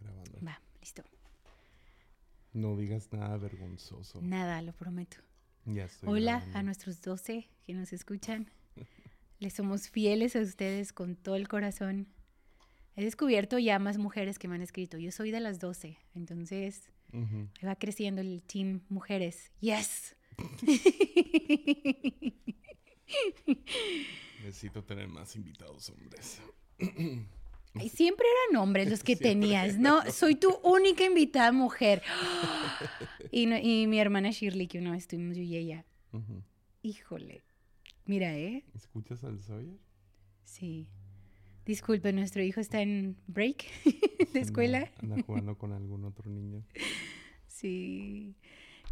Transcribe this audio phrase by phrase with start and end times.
[0.00, 0.38] grabando.
[0.46, 1.02] Va, listo.
[2.52, 4.20] No digas nada vergonzoso.
[4.22, 5.18] Nada, lo prometo.
[5.64, 6.58] Ya estoy Hola grabando.
[6.58, 8.50] a nuestros 12 que nos escuchan.
[9.38, 12.08] Les somos fieles a ustedes con todo el corazón.
[12.96, 14.98] He descubierto ya más mujeres que me han escrito.
[14.98, 19.52] Yo soy de las 12, entonces ahí va creciendo el team mujeres.
[19.60, 20.16] Yes.
[24.42, 26.40] Necesito tener más invitados hombres.
[27.78, 30.02] Ay, siempre eran hombres los que tenías, ¿no?
[30.10, 32.02] Soy tu única invitada mujer.
[33.30, 35.84] Y, no- y mi hermana Shirley, que una vez estuvimos yo y ella.
[36.82, 37.42] Híjole.
[38.06, 38.64] Mira, ¿eh?
[38.74, 39.76] ¿Escuchas al Sawyer?
[40.44, 40.88] Sí.
[41.66, 43.66] Disculpe, nuestro hijo está en break
[44.32, 44.90] de escuela.
[45.02, 46.64] Anda, anda jugando con algún otro niño.
[47.48, 48.36] Sí.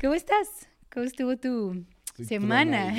[0.01, 0.69] ¿Cómo estás?
[0.93, 2.93] ¿Cómo estuvo tu Estoy semana?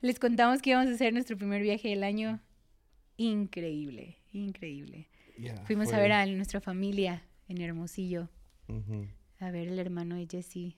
[0.00, 2.40] Les contamos que íbamos a hacer nuestro primer viaje del año.
[3.16, 5.08] Increíble, increíble.
[5.66, 8.28] Fuimos a ver a nuestra familia en Hermosillo,
[9.38, 10.76] a ver el hermano de Jessie.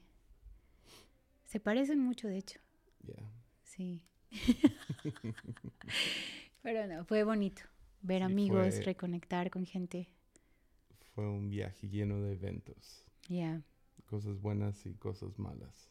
[1.44, 2.60] Se parecen mucho, de hecho.
[3.62, 4.02] Sí.
[6.62, 7.62] Pero no, fue bonito.
[8.02, 10.08] Ver Sí, amigos, fue- reconectar con gente.
[11.14, 13.04] Fue un viaje lleno de eventos.
[13.28, 13.62] Ya.
[14.06, 15.88] Cosas buenas y cosas malas.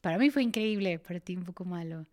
[0.00, 2.06] Para mí fue increíble, para ti un poco malo.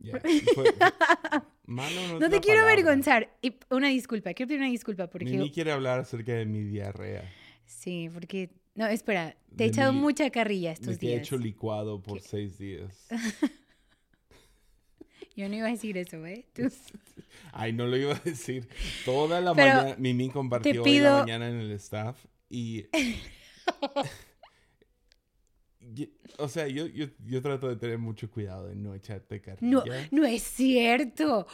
[0.00, 0.20] Fue-
[0.54, 0.74] fue-
[1.68, 2.72] malo no, te quiero palabra.
[2.72, 3.36] avergonzar.
[3.42, 5.26] Y una disculpa, quiero pedir una disculpa porque...
[5.26, 7.30] Mimi quiere hablar acerca de mi diarrea.
[7.66, 8.50] Sí, porque...
[8.74, 11.22] No, espera, te De he echado mi- mucha carrilla De estos que he días.
[11.22, 12.28] hecho licuado por ¿Qué?
[12.28, 13.06] seis días.
[15.36, 16.46] Yo no iba a decir eso, ¿eh?
[16.52, 16.70] Tú-
[17.52, 18.68] Ay, no lo iba a decir.
[19.04, 22.86] Toda la Pero mañana, Mimi compartió hoy pido- la mañana en el staff y...
[26.38, 29.68] o sea, yo, yo, yo trato de tener mucho cuidado de no echarte carrilla.
[29.70, 31.46] No, no es cierto.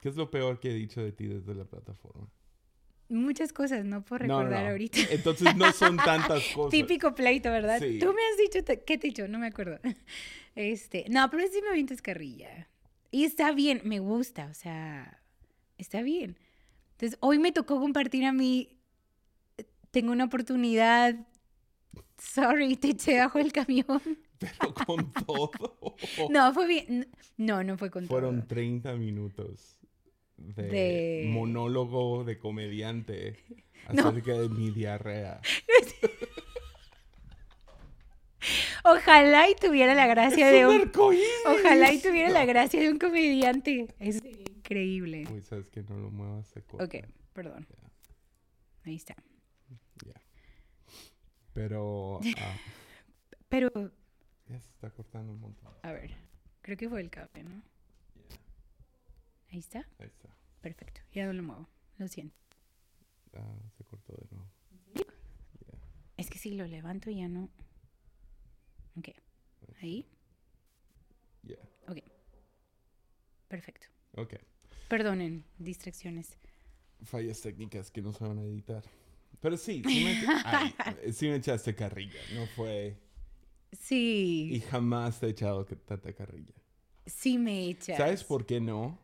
[0.00, 2.28] ¿Qué es lo peor que he dicho de ti desde la plataforma?
[3.08, 4.70] Muchas cosas, no puedo No, no, recordar no.
[4.70, 4.98] ahorita.
[5.10, 6.70] Entonces no son tantas cosas.
[6.70, 7.78] Típico pleito, ¿verdad?
[7.80, 7.98] Sí.
[7.98, 9.28] Tú me has dicho, ¿qué te he dicho?
[9.28, 9.78] No me acuerdo.
[10.56, 12.68] Este, no, pero sí me avientas carrilla.
[13.10, 15.20] Y está bien, me gusta, o sea,
[15.78, 16.38] está bien.
[16.92, 18.78] Entonces, hoy me tocó compartir a mí,
[19.90, 21.16] tengo una oportunidad,
[22.18, 24.00] sorry, te eché bajo el camión.
[24.38, 25.50] Pero con todo.
[26.30, 28.48] No, fue bien, no, no fue con Fueron todo.
[28.48, 29.76] 30 minutos
[30.36, 33.38] de, De- monólogo de comediante
[33.92, 34.08] No.
[34.08, 35.40] acerca de mi diarrea.
[38.84, 40.80] Ojalá y tuviera la gracia de ¡Es un un...
[40.82, 41.26] arcoíris!
[41.46, 43.86] Ojalá y tuviera la gracia de un comediante.
[43.98, 45.24] Es increíble.
[45.32, 46.84] Uy, sabes que no lo muevas se corta.
[46.84, 47.66] Ok, perdón.
[48.84, 49.16] Ahí está.
[51.54, 52.56] Pero ah,
[53.48, 53.70] Pero,
[54.48, 55.72] ya se está cortando un montón.
[55.82, 56.10] a ver,
[56.60, 57.62] creo que fue el cable, ¿no?
[58.28, 58.36] Ya,
[59.50, 59.88] Ahí está.
[59.98, 60.28] ahí está.
[60.60, 61.00] Perfecto.
[61.12, 61.68] Ya no lo muevo.
[61.98, 62.34] Lo siento.
[63.34, 64.50] Ah, se cortó de nuevo.
[64.94, 65.04] Ya.
[66.16, 67.48] Es que si lo levanto ya no.
[68.96, 69.10] Ok.
[69.80, 70.08] Ahí.
[71.42, 71.56] Ya.
[71.86, 71.98] Ok.
[73.48, 73.86] Perfecto.
[74.16, 74.34] Ok.
[74.88, 76.36] Perdonen, distracciones.
[77.04, 78.82] Fallas técnicas que no se van a editar.
[79.44, 80.74] Pero sí, sí me, ay,
[81.12, 82.18] sí me echaste carrilla.
[82.32, 82.96] No fue...
[83.70, 86.54] Y Sí, jamás te he echado tanta carrilla.
[87.04, 87.98] sí me echas.
[87.98, 88.98] ¿Sabes por qué no?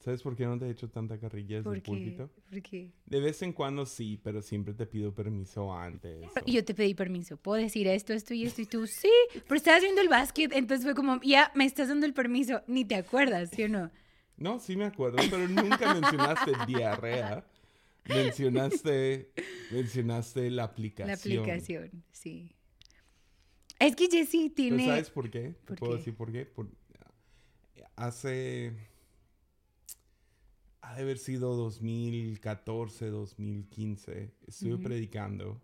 [0.00, 2.30] ¿Sabes por qué no te he hecho tanta carrilla desde ¿Por el púlpito?
[2.50, 2.90] ¿Por qué?
[3.06, 6.24] De vez en cuando sí, pero siempre te pido permiso antes.
[6.24, 7.36] o- Yo te pedí permiso.
[7.36, 8.60] ¿Puedo decir esto, esto y esto?
[8.62, 9.08] Y tú, sí.
[9.44, 12.62] Pero estabas viendo el básquet, entonces fue como, ya, me estás dando el permiso.
[12.66, 13.92] Ni te acuerdas, ¿sí o no?
[14.36, 17.46] No, sí me acuerdo, pero nunca mencionaste diarrea.
[18.08, 19.32] Mencionaste,
[19.70, 21.08] mencionaste la aplicación.
[21.08, 21.14] La
[21.54, 22.54] aplicación, sí.
[23.78, 24.86] Es que Jessie ¿Pero tiene...
[24.86, 25.50] sabes por qué?
[25.50, 25.98] ¿Te ¿Por puedo qué?
[25.98, 26.46] decir por qué?
[26.46, 26.70] Por-
[27.96, 28.72] hace...
[30.80, 34.34] Ha de haber sido 2014, 2015.
[34.46, 34.82] Estuve Ujú.
[34.82, 35.62] predicando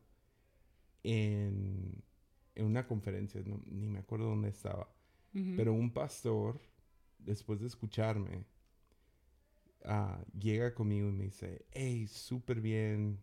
[1.02, 2.02] en,
[2.54, 4.88] en una conferencia, no- ni me acuerdo dónde estaba.
[5.32, 6.60] Pero un pastor,
[7.18, 8.44] después de escucharme,
[9.84, 13.20] ah, llega conmigo y me dice, hey, súper bien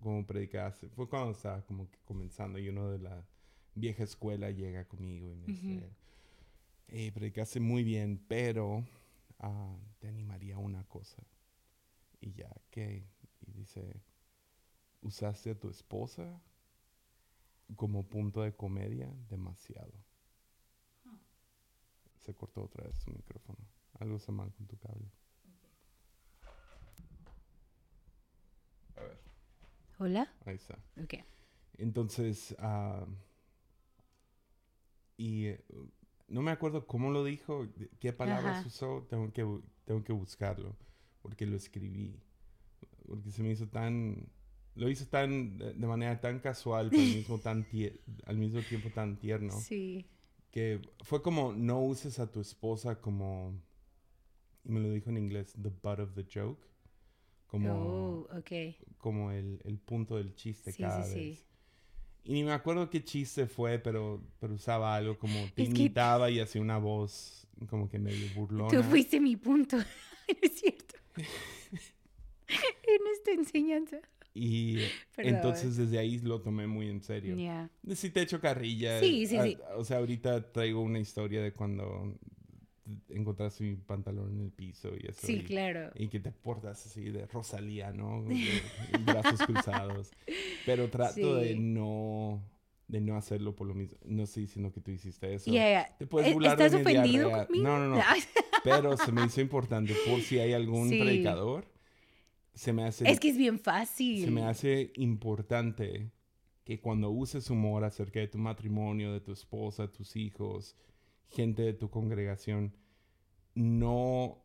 [0.00, 0.88] como predicaste.
[0.88, 3.26] Fue cuando estaba como que comenzando y uno de la
[3.74, 5.90] vieja escuela llega conmigo y me dice,
[6.88, 8.84] hey, predicaste muy bien, pero
[9.38, 11.22] ah, te animaría a una cosa.
[12.20, 13.06] Y ya, ¿qué?
[13.46, 14.02] Y dice,
[15.02, 16.40] usaste a tu esposa
[17.76, 19.92] como punto de comedia demasiado.
[22.18, 23.58] Se cortó otra vez tu micrófono.
[23.98, 25.10] Algo está mal con tu cable.
[28.96, 29.18] A ver,
[30.00, 30.32] ¿Hola?
[30.46, 30.78] ahí está.
[30.96, 31.14] Ok.
[31.76, 33.06] Entonces, ah,
[35.18, 35.64] y eh,
[36.28, 37.68] no me acuerdo cómo lo dijo,
[38.00, 38.66] qué palabras Ajá.
[38.66, 39.46] usó, tengo que,
[39.84, 40.74] tengo que buscarlo,
[41.20, 42.18] porque lo escribí.
[43.06, 44.26] porque se me hizo tan,
[44.74, 47.66] lo hizo tan, de, manera tan casual, pero al mismo, tan
[48.24, 50.06] al mismo tiempo tan tierno, Sí.
[50.50, 53.52] que fue como, no uses a tu esposa como,
[54.64, 56.66] y me lo dijo en inglés, the butt of the joke,
[57.50, 58.76] como, Oh, ok.
[58.98, 61.28] como el, el punto del chiste Sí, cada sí, sí.
[61.30, 61.44] vez.
[62.24, 65.80] Y ni me acuerdo qué chiste fue, pero, pero usaba algo como te Es que-
[65.80, 68.70] imitaba y hacía una voz como que medio burlona.
[68.70, 69.76] Tú fuiste mi punto.
[70.42, 70.94] es cierto.
[72.46, 73.98] en esta enseñanza.
[74.32, 74.76] Y
[75.16, 75.34] Perdón.
[75.34, 77.36] entonces desde ahí lo tomé muy en serio.
[77.36, 77.68] Ya.
[77.96, 79.00] Sí te echo carrilla.
[79.00, 79.58] Sí, sí, a- sí.
[79.76, 82.14] O sea, ahorita traigo una historia de cuando
[83.08, 85.26] encontraste mi pantalón en el piso y eso.
[85.26, 85.90] Sí, y, claro.
[85.94, 88.22] y que te portas así de Rosalía, ¿no?
[88.24, 88.34] De-
[89.04, 90.10] brazos cruzados.
[90.66, 91.58] Pero trato de Sí.
[91.58, 92.42] no
[92.88, 93.96] de no hacerlo por lo mismo.
[94.04, 95.48] No estoy diciendo que tú hiciste eso.
[95.52, 95.94] Ya.
[95.96, 97.46] Te puedes Eh, burlar de ¿Estás mi ofendido diarrea.
[97.46, 97.64] conmigo?
[97.64, 98.02] No, no, no.
[98.64, 101.00] Pero se me hizo importante por si hay algún Sí.
[101.00, 101.66] predicador.
[102.52, 104.24] Se me hace Es que es bien fácil.
[104.24, 106.10] se me hace importante
[106.64, 110.76] que cuando uses humor acerca de tu matrimonio, de tu esposa, tus hijos,
[111.30, 112.74] gente de tu congregación,
[113.54, 114.44] no...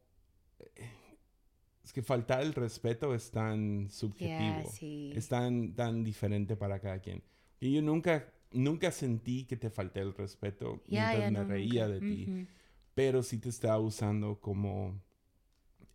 [1.84, 5.12] Es que faltar el respeto es tan subjetivo, sí.
[5.16, 7.22] es tan, tan diferente para cada quien.
[7.60, 12.06] Y yo nunca, nunca sentí que te falté el respeto mientras me no, reía nunca.
[12.06, 12.48] de ti,
[12.96, 15.00] pero sí te estaba usando como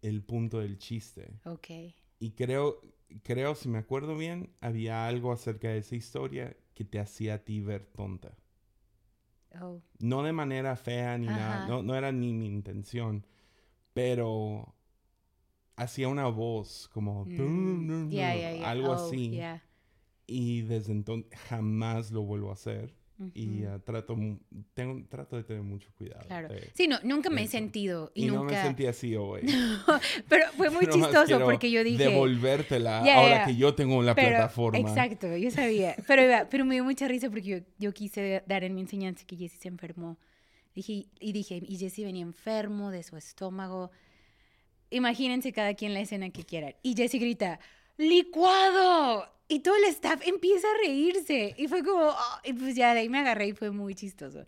[0.02, 1.40] el punto del chiste.
[1.44, 1.68] Ok.
[2.20, 2.80] Y creo,
[3.22, 7.38] creo, si me acuerdo bien, había algo acerca de esa historia que te hacía a
[7.38, 8.36] ti ver tonta.
[9.60, 9.80] Oh.
[9.98, 13.26] No de manera fea ni nada, no, no era ni mi intención,
[13.92, 14.74] pero
[15.76, 18.08] hacía una voz como Mm,
[18.64, 19.40] algo Oh, así.
[20.26, 22.94] Y desde entonces jamás lo vuelvo a hacer.
[23.34, 23.68] Y Ujú.
[23.74, 24.16] ah, trato,
[24.72, 26.26] tengo, trato de tener mucho cuidado.
[26.26, 26.48] Claro.
[26.48, 28.10] de- Sí, no, nunca me he sentido.
[28.14, 28.62] Y, y no me nunca.
[28.62, 29.42] sentí así hoy.
[30.28, 31.98] Pero fue muy chistoso porque yo dije.
[32.04, 33.44] Devolvértela Ya, ahora ya.
[33.46, 34.78] que yo tengo la pero, plataforma.
[34.78, 35.96] Exacto, yo sabía.
[36.06, 39.36] Pero, pero me dio mucha risa porque yo, yo quise dar en mi enseñanza que
[39.36, 40.18] Jesse se enfermó.
[40.74, 43.90] Dije, y dije, y Jesse venía enfermo de su estómago.
[44.90, 46.74] Imagínense cada quien la escena que quieran.
[46.82, 47.60] Y Jesse grita,
[48.00, 49.26] ¡licuado!
[49.48, 51.54] Y todo el staff empieza a reírse.
[51.58, 54.44] Y fue como, "Ah", y pues ya de ahí me agarré y fue muy chistoso.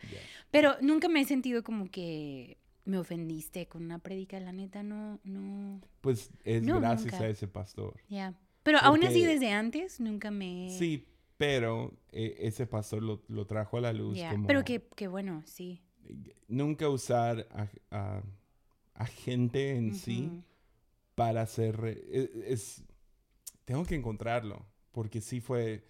[0.50, 5.19] Pero nunca me he sentido como que me ofendiste con una predica, la neta, no,
[5.25, 7.25] no, Pues es No, gracias nunca.
[7.25, 7.94] a ese pastor.
[8.08, 8.34] ya.
[8.64, 10.69] Pero aún así desde antes nunca me...
[10.78, 11.04] Sí,
[11.37, 15.08] pero eh, ese pastor lo, lo trajo a la luz Ya, como Pero que, que
[15.08, 15.82] bueno, sí.
[16.46, 18.22] nunca usar a, a-
[18.94, 20.31] a gente en sí
[21.16, 22.06] para hacer...
[22.08, 22.84] e- Es,
[23.64, 25.85] tengo que encontrarlo, porque sí fue,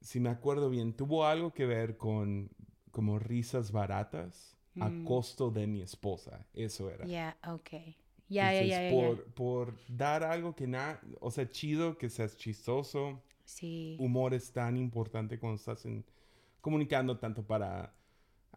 [0.00, 2.50] si me acuerdo bien, tuvo algo que ver con
[2.90, 5.04] como risas baratas a Mm.
[5.04, 6.46] costo de mi esposa.
[6.54, 7.04] Eso era.
[7.06, 7.70] Ya, ok.
[8.28, 13.22] Ya, ya, ya, por, por dar algo que nada, o sea, chido, que seas chistoso,
[13.44, 13.96] Sí.
[14.00, 16.04] humor es tan importante cuando estás en-
[16.60, 17.92] comunicando tanto para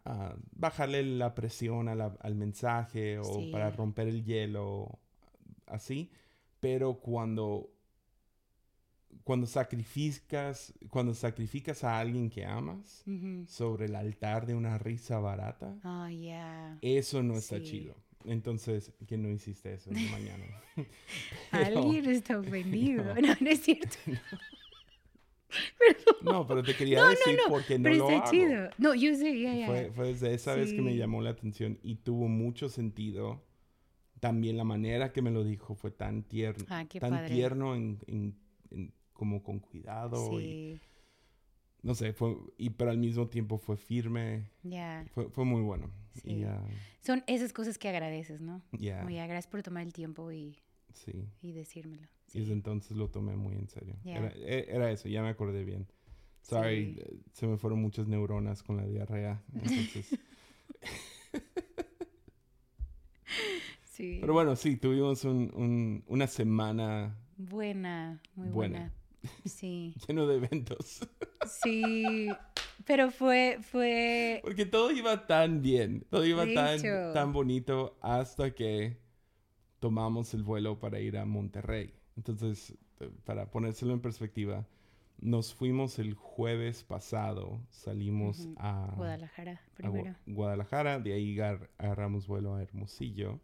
[0.06, 3.50] ah, bajarle la presión a la- al mensaje o Sí.
[3.52, 4.98] para romper el hielo,
[5.66, 6.10] así.
[6.58, 7.70] Pero cuando,
[9.24, 13.04] cuando sacrificas, cuando sacrificas a alguien que amas
[13.46, 16.78] sobre el altar de una risa barata, Oh, ya.
[16.82, 17.64] eso no está Sí.
[17.64, 17.96] chido.
[18.24, 20.44] Entonces, que no hiciste eso en mañana.
[21.50, 23.02] Pero- Alguien está ofendido.
[23.22, 23.96] No, no es cierto.
[26.22, 28.30] No, pero te quería No, no, decir no, porque no Pero lo está hago.
[28.30, 28.70] chido.
[28.78, 29.66] No, yo sé, ya, ya.
[29.66, 33.42] Fue, fue desde esa vez que me llamó la atención y tuvo mucho sentido.
[34.20, 37.34] También la manera que me lo dijo fue tan tierno, Ah, qué tan padre.
[37.34, 38.36] tierno en, en-
[38.70, 40.80] en- como con cuidado y Sí,
[41.82, 45.04] no sé, fue y pero al mismo tiempo fue firme, ya.
[45.12, 45.90] fue, fue muy bueno.
[46.14, 46.42] Sí.
[46.42, 46.46] Y
[47.04, 48.62] Son esas cosas que agradeces, ¿no?
[48.72, 50.56] ya, ya, gracias por tomar el tiempo y,
[50.94, 51.28] sí.
[51.42, 52.08] y decírmelo.
[52.32, 53.94] Y desde entonces lo tomé muy en serio.
[54.06, 55.86] Era, e- era eso, ya me acordé bien.
[56.40, 57.00] Sorry, Sí.
[57.00, 59.42] eh, se me fueron muchas neuronas con la diarrea.
[59.52, 60.14] Entonces,
[63.84, 64.18] Sí.
[64.20, 68.78] Pero bueno, sí, tuvimos un- un- una semana Buena, muy Buena.
[68.78, 68.94] buena.
[69.44, 71.06] Sí, lleno de eventos.
[71.62, 72.28] sí.
[72.86, 76.80] Pero fue, fue, Porque todo iba tan bien, todo iba tan,
[77.14, 78.98] tan bonito hasta que
[79.78, 81.94] tomamos el vuelo para ir a Monterrey.
[82.16, 84.66] Entonces, eh, para ponérselo en perspectiva,
[85.20, 90.16] nos fuimos el jueves pasado, salimos a, Guadalajara a primero.
[90.26, 93.40] Guadalajara, de ahí agar- agarramos vuelo a Hermosillo,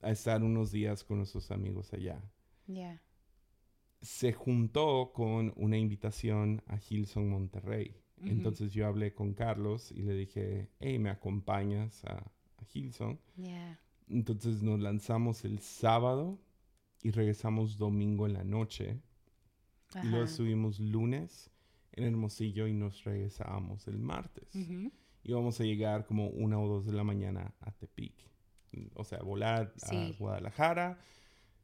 [0.00, 2.22] a estar unos días con nuestros amigos allá.
[2.66, 3.00] Ya.
[4.02, 7.96] Se juntó con una invitación a Hilson Monterrey.
[8.24, 13.20] Entonces yo hablé con Carlos y le dije, hey, ¿me acompañas a, a Hilson?
[13.36, 13.80] Ya.
[14.08, 16.38] Entonces nos lanzamos el sábado
[17.02, 19.00] y regresamos domingo en la noche.
[19.96, 20.30] Y luego Ajá.
[20.30, 21.50] estuvimos lunes
[21.92, 24.54] en Hermosillo y nos regresábamos el martes.
[24.54, 24.92] Ujú.
[25.24, 28.14] Íbamos a llegar como una o dos de la mañana a Tepic.
[28.94, 30.12] O sea, volar a.
[30.18, 30.98] Guadalajara,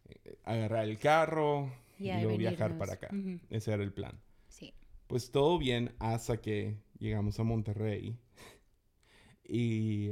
[0.05, 3.09] eh, agarrar el carro y y luego viajar para acá.
[3.51, 4.19] Ese era el plan.
[4.49, 4.73] Sí.
[5.07, 8.17] Pues todo bien hasta que llegamos a Monterrey.
[9.45, 10.11] y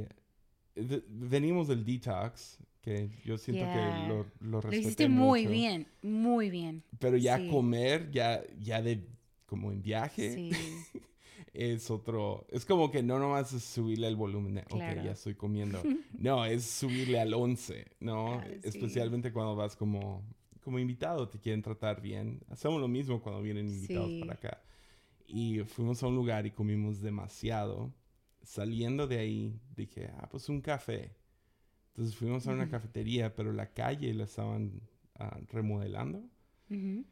[0.75, 6.49] venimos del detox, que yo siento que lo, lo Lo respeté hiciste muy bien, muy
[6.49, 6.83] bien.
[6.99, 7.49] Pero ya Sí.
[7.49, 9.05] comer, ya, ya de
[9.45, 10.51] como en viaje, Sí.
[11.53, 12.45] es otro.
[12.49, 14.99] Es como que no nomás es subirle el volumen de, Claro.
[15.01, 15.81] ok, ya estoy comiendo.
[16.17, 18.33] No, es subirle al 11, ¿no?
[18.39, 18.59] Ah, sí.
[18.69, 20.23] Especialmente cuando vas como,
[20.67, 22.41] como invitado, te quieren tratar bien.
[22.49, 24.19] Hacemos lo mismo cuando vienen invitados Sí.
[24.19, 24.61] para acá.
[25.25, 27.93] Y fuimos a un lugar y comimos demasiado.
[28.43, 31.15] Saliendo de ahí, dije, ah, pues un café.
[31.91, 34.81] Entonces fuimos a una cafetería, pero la calle la estaban
[35.15, 36.17] ah, remodelando.
[36.69, 37.05] Ujú.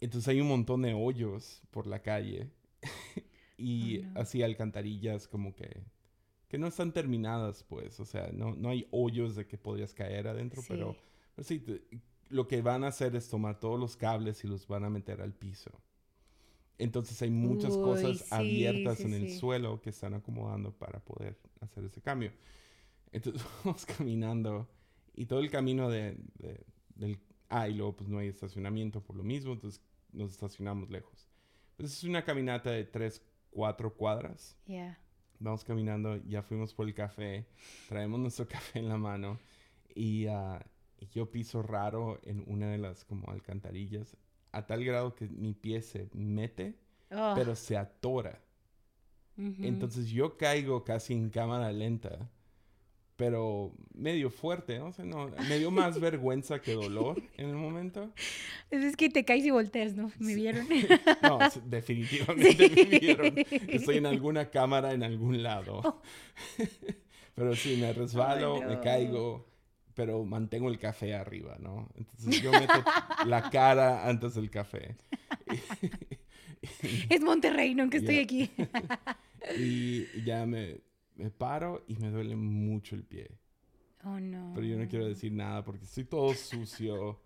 [0.00, 2.50] Entonces hay un montón de hoyos por la calle
[3.56, 4.20] y Oh, no.
[4.20, 5.80] así alcantarillas como que,
[6.48, 8.00] que no están terminadas, pues.
[8.00, 10.98] O sea, no, no hay hoyos de que podrías caer adentro, pero, Sí.
[11.36, 11.82] pero sí, te-
[12.30, 15.20] lo que van a hacer es tomar todos los cables y los van a meter
[15.22, 15.70] al piso.
[16.78, 19.38] Entonces hay muchas Uy, cosas sí, abiertas sí, en el sí.
[19.38, 22.32] suelo que están acomodando para poder hacer ese cambio.
[23.12, 24.68] Entonces vamos caminando
[25.14, 27.20] y todo el camino de, de- del...
[27.48, 29.82] Ah, y luego pues no hay estacionamiento por lo mismo, entonces
[30.12, 31.28] nos estacionamos lejos.
[31.76, 34.56] Pues es una caminata de 3, 4 cuadras.
[34.66, 34.98] Ya.
[35.38, 37.46] Vamos caminando, ya fuimos por el café,
[37.88, 39.38] traemos nuestro café en la mano
[39.94, 40.64] y, ah,
[41.00, 44.16] y yo piso raro en una de las como alcantarillas
[44.52, 46.76] a tal grado que mi pie se mete,
[47.12, 48.40] Oh, pero se atora.
[49.36, 52.30] Entonces yo caigo casi en cámara lenta,
[53.16, 54.86] pero medio fuerte, ¿no?
[54.88, 58.12] O sea, no, me dio más vergüenza que dolor en el momento.
[58.70, 60.12] Es que te caes y volteas, ¿no?
[60.18, 60.66] ¿Me vieron?
[61.22, 62.86] No, definitivamente Sí.
[62.90, 63.34] me vieron.
[63.68, 66.00] Estoy en alguna cámara en algún lado.
[67.34, 69.46] Pero sí, me resbalo, me caigo,
[70.00, 71.86] pero mantengo el café arriba, ¿no?
[71.94, 72.72] Entonces yo meto
[73.26, 74.96] la cara antes del café.
[77.10, 78.22] es Monterrey, nunca estoy Ya.
[78.22, 78.50] aquí.
[79.58, 80.80] Y ya me,
[81.16, 83.30] me paro y me duele mucho el pie.
[84.04, 84.52] Oh, no.
[84.54, 87.20] Pero yo no quiero decir nada porque estoy todo sucio.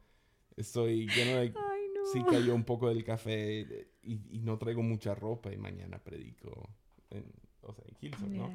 [0.57, 1.41] Estoy lleno de...
[1.43, 1.53] Ay,
[1.95, 2.07] no.
[2.13, 6.71] Sí cayó un poco del café y, y no traigo mucha ropa y mañana predico
[7.11, 7.25] en,
[7.63, 8.51] o sea, en Hillsong, ¿no?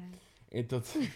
[0.50, 1.08] Entonces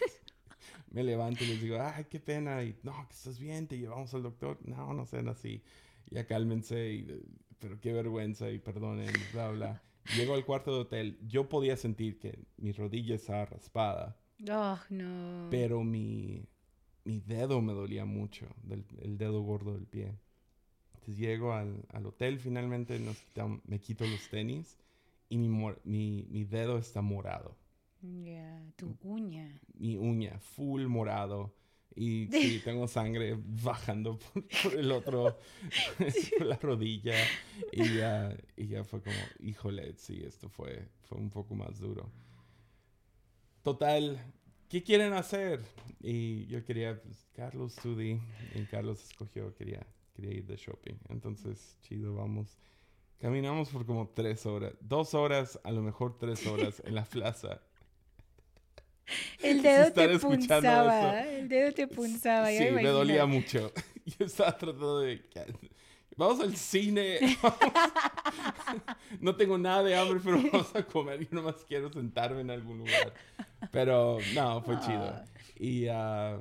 [0.95, 4.13] me levanto y les digo, ay, qué pena, y no, que estás bien, te llevamos
[4.13, 4.57] al doctor.
[4.65, 5.61] No, no sean así.
[6.09, 7.21] Ya cálmense, y, eh,
[7.59, 9.83] pero qué vergüenza y perdonen, bla, bla.
[10.15, 14.17] Llego al cuarto de hotel, yo podía sentir que mi rodilla estaba raspada,
[14.49, 15.47] Oh, no.
[15.49, 16.47] pero mi,
[17.03, 20.17] mi dedo me dolía mucho, del, el dedo gordo del pie.
[20.93, 24.77] Entonces llego al, al hotel, finalmente nos quitam- me quito los tenis
[25.27, 25.49] y mi,
[25.83, 27.57] mi, mi dedo está morado.
[28.75, 29.61] Tu uña.
[29.73, 31.53] mi uña full morado
[31.95, 35.39] y sí, tengo sangre bajando por, por el otro,
[36.33, 37.15] por la rodilla
[37.71, 42.11] y ya, y ya fue como, híjole, sí, esto fue, fue un poco más duro.
[43.63, 44.19] Total,
[44.69, 45.61] ¿qué quieren hacer?
[46.01, 48.19] Y yo quería, pues, Carlos Tudi,
[48.53, 50.95] y Carlos escogió, quería, quería ir de shopping.
[51.09, 52.57] Entonces, chido, vamos.
[53.17, 57.61] Caminamos por como tres horas, dos horas, a lo mejor tres horas en la plaza.
[59.41, 61.21] El dedo te punzaba.
[61.21, 62.49] El dedo te punzaba.
[62.49, 63.71] Sí, me dolía mucho.
[64.05, 65.21] Yo estaba tratando de...
[66.17, 67.19] Vamos al cine.
[69.19, 71.19] no tengo nada de hambre, pero vamos a comer.
[71.19, 73.13] Yo nomás quiero sentarme en algún lugar.
[73.71, 75.03] Pero no, fue chido.
[75.03, 75.25] Ah.
[75.57, 76.39] Y, ah,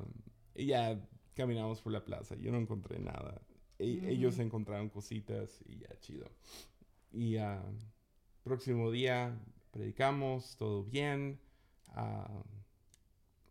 [0.54, 1.00] y ya
[1.35, 2.37] caminamos por la plaza.
[2.37, 3.40] Yo no encontré nada.
[3.80, 4.12] E-.
[4.12, 6.30] Ellos encontraron cositas y ya chido.
[7.11, 7.61] Y ah,
[8.44, 9.37] próximo día
[9.73, 11.40] predicamos, todo bien.
[11.94, 12.42] Ah,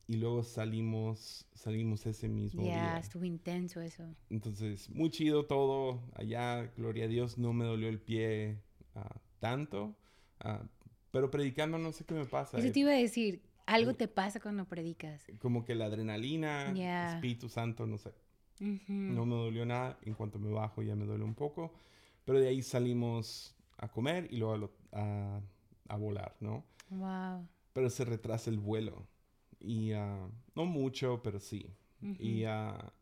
[0.07, 2.97] y luego salimos, salimos ese mismo día.
[2.99, 4.03] estuvo intenso eso.
[4.29, 6.01] Entonces, muy chido todo.
[6.15, 8.61] Allá, gloria a Dios, no me dolió el pie
[8.95, 9.95] ah, tanto.
[10.41, 10.63] ah,
[11.11, 12.57] pero predicando no sé qué me pasa.
[12.57, 13.41] Eso es te iba a decir.
[13.65, 15.25] Algo te pasa cuando predicas.
[15.39, 17.13] Como que la adrenalina, Ya.
[17.13, 18.11] Espíritu Santo, no sé.
[18.87, 19.97] No me dolió nada.
[20.03, 21.73] En cuanto me bajo ya me duele un poco.
[22.25, 25.41] Pero de ahí salimos a comer y luego a, lo- a-
[25.87, 26.65] a volar, ¿no?
[26.89, 27.47] Wow.
[27.73, 29.07] Pero se retrasa el vuelo.
[29.59, 31.67] Y ah, no mucho, pero sí.
[32.19, 32.93] Y, ah,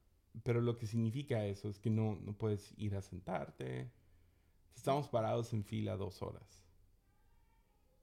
[0.44, 3.92] pero lo que significa eso es que no, no puedes ir a sentarte.
[4.75, 6.63] Estamos parados en fila dos horas.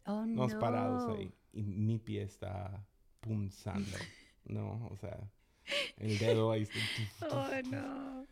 [0.06, 0.58] Oh, No, no.
[0.58, 1.32] parados ahí.
[1.52, 2.84] Y mi pie está
[3.20, 3.96] punzando.
[4.44, 4.86] ¿No?
[4.90, 5.30] O sea,
[5.98, 7.28] el dedo ahí está.
[7.30, 8.26] Oh, no.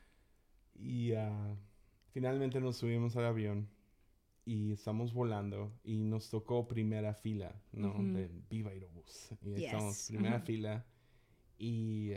[0.75, 1.57] Y ah,
[2.11, 3.69] finalmente nos subimos al avión
[4.47, 7.91] y estamos volando y nos tocó primera fila, ¿no?
[7.91, 8.13] Ujú.
[8.13, 9.31] De Viva Aerobús.
[9.43, 9.65] Y Yes.
[9.65, 10.87] estamos primera fila
[11.59, 12.13] y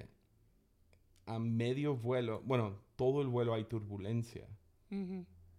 [1.25, 4.48] a medio vuelo, bueno, todo el vuelo hay turbulencia.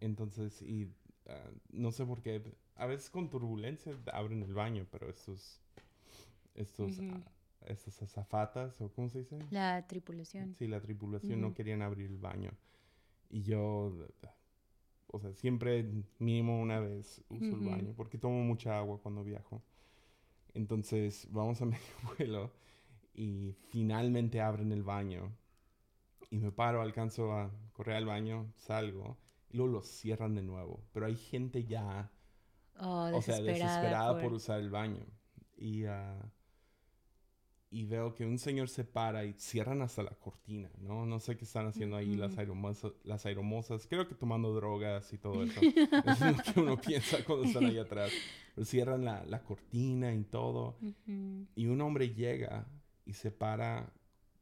[0.01, 0.93] Entonces, y
[1.29, 2.43] ah, no sé por qué,
[2.77, 5.61] a veces con turbulencia abren el baño, pero estos,
[6.55, 7.21] estos, ah,
[7.67, 9.39] estas azafatas, o ¿cómo se dice?
[9.51, 10.55] La tripulación.
[10.55, 12.53] Sí, la tripulación no querían abrir el baño.
[13.29, 13.93] Y yo,
[15.13, 15.85] o sea, siempre
[16.19, 19.63] mínimo una vez uso el baño, porque tomo mucha agua cuando viajo.
[20.55, 21.85] Entonces, vamos a medio
[22.19, 22.53] vuelo
[23.15, 25.33] y finalmente abren el baño.
[26.31, 29.19] Y me paro, alcanzo a correr al baño, salgo,
[29.51, 30.83] y luego lo cierran de nuevo.
[30.93, 32.11] Pero hay gente ya
[32.81, 34.23] Oh, o sea, desesperada, desesperada por...
[34.23, 35.07] por- usar el baño.
[35.57, 36.33] Y, ah,
[37.73, 41.07] y veo que un señor se para y cierran hasta la cortina, ¿no?
[41.07, 42.41] No sé qué están haciendo ahí las, Ujú.
[42.41, 43.87] aeromosas, las aeromosas.
[43.87, 45.61] Creo que tomando drogas y todo eso.
[46.05, 48.11] Eso es lo que uno piensa cuando están ahí atrás.
[48.57, 50.79] Pero cierran la, la cortina y todo.
[50.83, 51.47] Ujú.
[51.55, 52.67] Y un hombre llega
[53.07, 53.93] y se para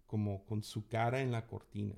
[0.06, 1.97] como con su cara en la cortina.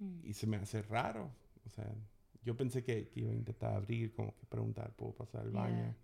[0.00, 0.20] Ujú.
[0.26, 1.30] Y se me hace raro.
[1.66, 1.94] O sea,
[2.42, 5.94] yo pensé que, que iba a intentar abrir, como que preguntar, ¿puedo pasar al baño?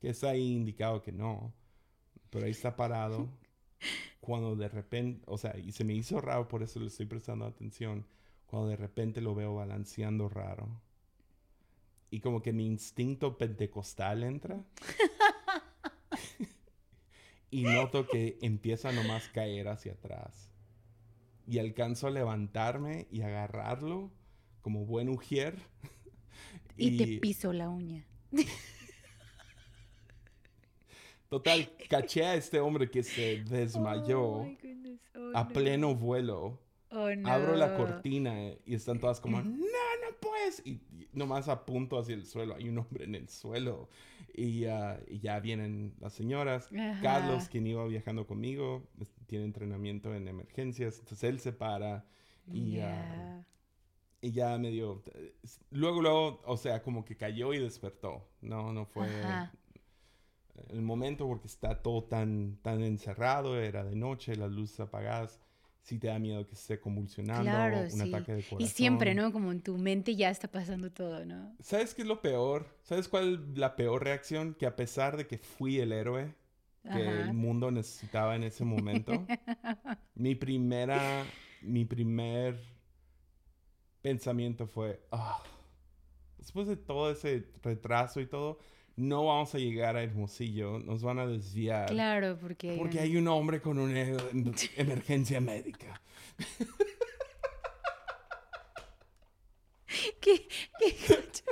[0.00, 1.52] Que está ahí indicado que no.
[2.32, 3.28] Pero ahí está parado.
[4.20, 7.44] cuando de repente, o sea, y se me hizo raro, por eso le estoy prestando
[7.44, 8.06] atención.
[8.46, 10.80] Cuando de repente lo veo balanceando raro.
[12.10, 14.64] Y como que mi instinto pentecostal entra.
[17.50, 20.50] y noto que empieza a nomás caer hacia atrás.
[21.46, 24.10] Y alcanzo a levantarme y agarrarlo
[24.62, 25.58] como buen ujier.
[26.78, 28.06] Y, te piso la uña.
[31.32, 34.46] Total, caché a este hombre que se desmayó Oh.
[35.14, 35.48] Oh, a no.
[35.48, 36.60] pleno vuelo.
[36.90, 37.28] Oh, no.
[37.30, 38.34] Abro la cortina
[38.66, 40.60] y están todas como, no, no puedes.
[40.66, 42.54] Y, y nomás apunto hacia el suelo.
[42.54, 43.88] Hay un hombre en el suelo.
[44.34, 46.68] Y, ah, y ya vienen las señoras.
[46.72, 47.00] Ajá.
[47.00, 48.86] Carlos, quien iba viajando conmigo,
[49.26, 50.98] tiene entrenamiento en emergencias.
[50.98, 52.04] Entonces él se para
[52.46, 53.44] y, ah,
[54.20, 54.28] Ya.
[54.28, 55.02] y ya medio...
[55.70, 58.28] Luego, luego, o sea, como que cayó y despertó.
[58.42, 59.52] No, no fue Ajá.
[60.68, 65.40] El momento porque está todo tan, tan encerrado, era de noche, las luces apagadas.
[65.80, 68.08] Sí te da miedo que esté convulsionando, Claro, un sí.
[68.08, 68.66] ataque de corazón.
[68.66, 69.32] Y siempre, ¿no?
[69.32, 71.56] Como en tu mente ya está pasando todo, ¿no?
[71.60, 72.66] ¿Sabes qué es lo peor?
[72.84, 74.54] ¿Sabes cuál es la peor reacción?
[74.54, 76.34] Que a pesar de que fui el héroe
[76.84, 77.20] que Ajá.
[77.20, 79.12] el mundo necesitaba en ese momento,
[80.14, 82.60] mi primera, mi primer
[84.02, 85.42] pensamiento fue, "Ah,
[86.38, 88.58] después de todo ese retraso y todo,
[88.96, 91.86] no vamos a llegar a Hermosillo, nos van a desviar.
[91.86, 92.76] Claro, porque...
[92.78, 96.00] Porque hay un hombre con una em- emergencia médica.
[100.20, 101.44] ¿Qué, qué gacho?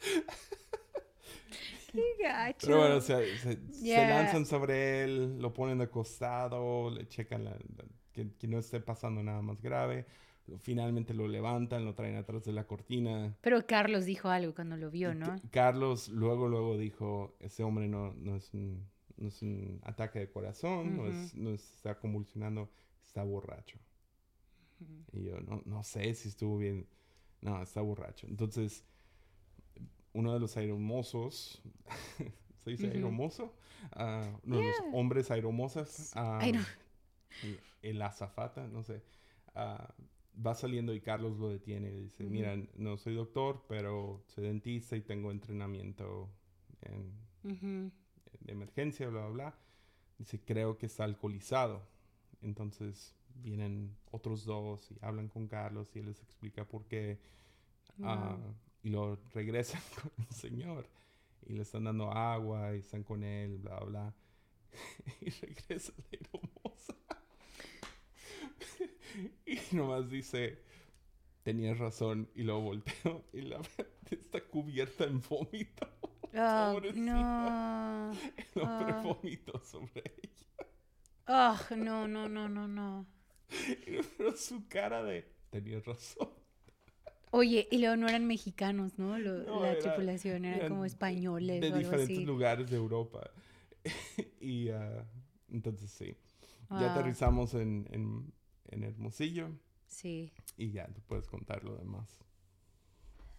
[1.92, 2.66] qué gacho.
[2.66, 3.58] Pero bueno, o sea, se,
[4.06, 8.80] lanzan sobre él, lo ponen de costado, le checan la- la- que, que no esté
[8.80, 10.06] pasando nada más grave.
[10.58, 13.34] Finalmente lo levantan, lo traen atrás de la cortina.
[13.40, 15.26] Pero Carlos dijo algo cuando lo vio, ¿no?
[15.26, 20.20] Ca- Carlos luego, luego dijo, ese hombre no, no, es, un, no es un ataque
[20.20, 22.70] de corazón, no, es, no está convulsionando,
[23.04, 23.78] está borracho.
[25.12, 26.86] Y yo, no, no sé si estuvo bien.
[27.40, 28.26] No, está borracho.
[28.26, 28.84] Entonces,
[30.12, 31.60] uno de los aeromosos,
[32.64, 32.94] ¿se dice Ujú.
[32.96, 33.54] aeromoso?
[33.92, 34.70] Ah, uno de Yeah.
[34.72, 36.60] los hombres aeromosas, Aero-
[37.82, 39.02] el- azafata, no sé,
[39.54, 39.94] ah,
[40.44, 42.32] va saliendo y Carlos lo detiene y dice, Ujú.
[42.32, 46.28] mira, no soy doctor, pero soy dentista y tengo entrenamiento
[46.82, 47.12] en,
[48.40, 49.58] de emergencia, bla, bla, bla.
[50.18, 51.82] Dice, creo que está alcoholizado.
[52.42, 57.18] Entonces vienen otros dos y hablan con Carlos y él les explica por qué.
[57.98, 58.56] Wow.
[58.82, 60.86] y lo regresan con el señor.
[61.46, 64.14] Y le están dando agua y están con él, bla, bla.
[65.20, 66.45] y regresa hermosa.
[69.46, 70.58] y nomás dice,
[71.42, 72.28] tenías razón.
[72.34, 73.60] Y lo volteo y la
[74.10, 75.88] está cubierta en vómito.
[76.38, 78.12] Oh, no.
[78.12, 79.00] El hombre Ah.
[79.02, 80.66] vomitó sobre ella.
[81.28, 83.06] Oh, no, no, no, no, no.
[84.18, 86.28] Pero su cara de, tenías razón.
[87.30, 89.18] Oye, y luego no eran mexicanos, ¿no?
[89.18, 92.26] Lo- No, la era- tripulación eran como españoles de o algo diferentes así.
[92.26, 93.30] lugares de Europa.
[94.40, 95.06] y ah,
[95.48, 96.16] entonces sí.
[96.68, 98.32] Ya aterrizamos en, en,
[98.70, 99.50] en Hermosillo
[99.86, 100.32] Sí.
[100.56, 102.18] y ya te puedes contar lo demás.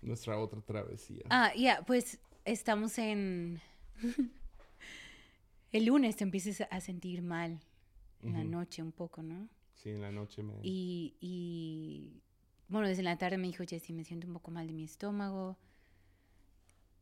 [0.02, 1.24] Nuestra otra travesía.
[1.30, 3.60] Ah, ya, pues estamos en...
[5.72, 7.60] El lunes te empiezas a sentir mal
[8.24, 9.48] en la noche un poco, ¿no?
[9.74, 10.54] Sí, en la noche me...
[10.64, 12.22] Y, y
[12.70, 15.58] bueno, desde la tarde me dijo Jessy, me siento un poco mal de mi estómago.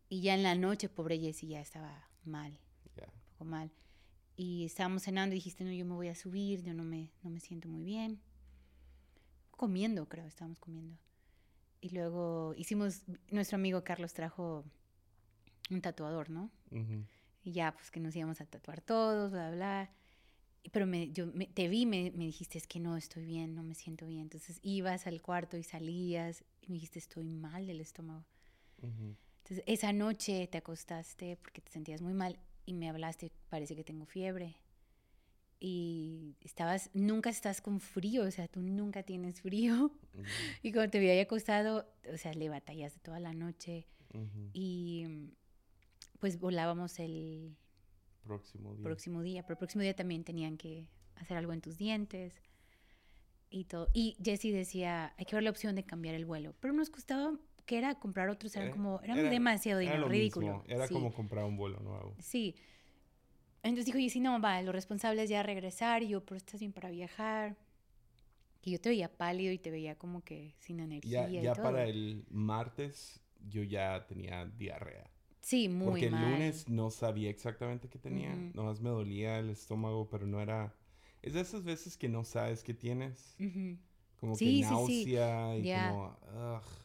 [0.10, 2.58] Y ya en la noche, pobre Jessy, ya estaba mal,
[2.98, 3.06] Ya.
[3.06, 3.72] un poco mal.
[4.38, 7.30] Y estábamos cenando y dijiste, no, yo me voy a subir, yo no me, no
[7.30, 8.20] me siento muy bien.
[9.52, 10.98] Comiendo, creo, estábamos comiendo.
[11.80, 14.66] Y luego hicimos, nuestro amigo Carlos trajo
[15.70, 16.52] un tatuador, ¿no?
[16.72, 17.06] Ujú.
[17.44, 19.90] Y ya, pues que nos íbamos a tatuar todos, bla, bla.
[20.72, 23.64] Pero me, yo me- te vi, me, me dijiste, es que no estoy bien, no
[23.64, 24.24] me siento bien.
[24.24, 28.26] Entonces ibas al cuarto y salías y me dijiste, estoy mal del estómago.
[28.82, 29.16] Ujú.
[29.44, 33.84] Entonces esa noche te acostaste porque te sentías muy mal y me hablaste, parece que
[33.84, 34.56] tengo fiebre.
[35.60, 39.86] Y estabas, nunca estás con frío, o sea, tú nunca tienes frío.
[39.86, 40.24] Ujú.
[40.62, 43.88] Y cuando te vi ahí acostado, o sea, le batallaste toda la noche.
[44.14, 44.50] Ujú.
[44.54, 45.32] Y
[46.20, 47.56] pues volábamos el,
[48.24, 48.84] Próximo día.
[48.84, 52.42] próximo día, pero el próximo día también tenían que hacer algo en tus dientes
[53.50, 53.90] y todo.
[53.94, 57.38] Y Jesse decía, hay que ver la opción de cambiar el vuelo, pero nos costaba
[57.66, 60.46] que era comprar otros, eran Era- como, era, era- demasiado Era dinero, lo ridículo.
[60.48, 62.16] mismo, Era sí, como comprar un vuelo nuevo.
[62.20, 62.56] Sí.
[63.64, 66.60] Entonces dijo, y si no, va, lo responsable es ya regresar, y yo, pero estás
[66.60, 67.58] bien para viajar.
[68.62, 71.54] Y yo te veía pálido y te veía como que sin energía Ya, y ya
[71.54, 71.64] todo.
[71.66, 75.10] para el martes yo ya tenía diarrea.
[75.42, 76.32] Sí, muy Porque el mal.
[76.32, 78.32] lunes no sabía exactamente qué tenía.
[78.32, 78.52] Ujú.
[78.56, 80.74] Nomás me dolía el estómago, pero no era...
[81.22, 83.36] Es de esas veces que no sabes qué tienes.
[84.20, 84.70] Como Sí, que sí, sí.
[85.16, 85.90] náusea y Ya.
[85.90, 86.18] como...
[86.34, 86.62] ugh,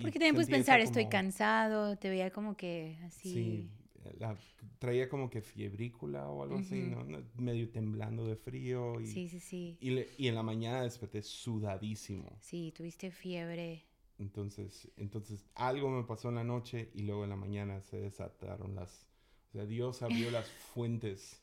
[0.00, 3.32] Porque también puedes pensar, estoy cansado, te veía como que así.
[3.32, 3.70] Sí,
[4.18, 4.36] la-
[4.78, 6.80] traía como que fiebrícula o algo así.
[6.80, 7.04] ¿no?
[7.04, 9.76] No, Medio temblando de frío y, Sí, sí, sí.
[9.80, 12.36] y, le- y en la mañana desperté sudadísimo.
[12.40, 13.84] Sí, tuviste fiebre.
[14.18, 18.74] Entonces, entonces algo me pasó en la noche y luego en la mañana se desataron
[18.74, 19.06] las...
[19.50, 21.40] O sea, Dios abrió las fuentes.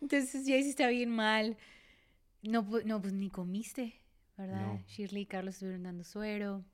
[0.00, 1.56] Entonces ya está bien mal.
[2.42, 3.94] No, pu- no, pues ni comiste,
[4.42, 4.60] ¿verdad?
[4.74, 4.84] No.
[4.86, 6.64] Shirley y Carlos estuvieron dando suero.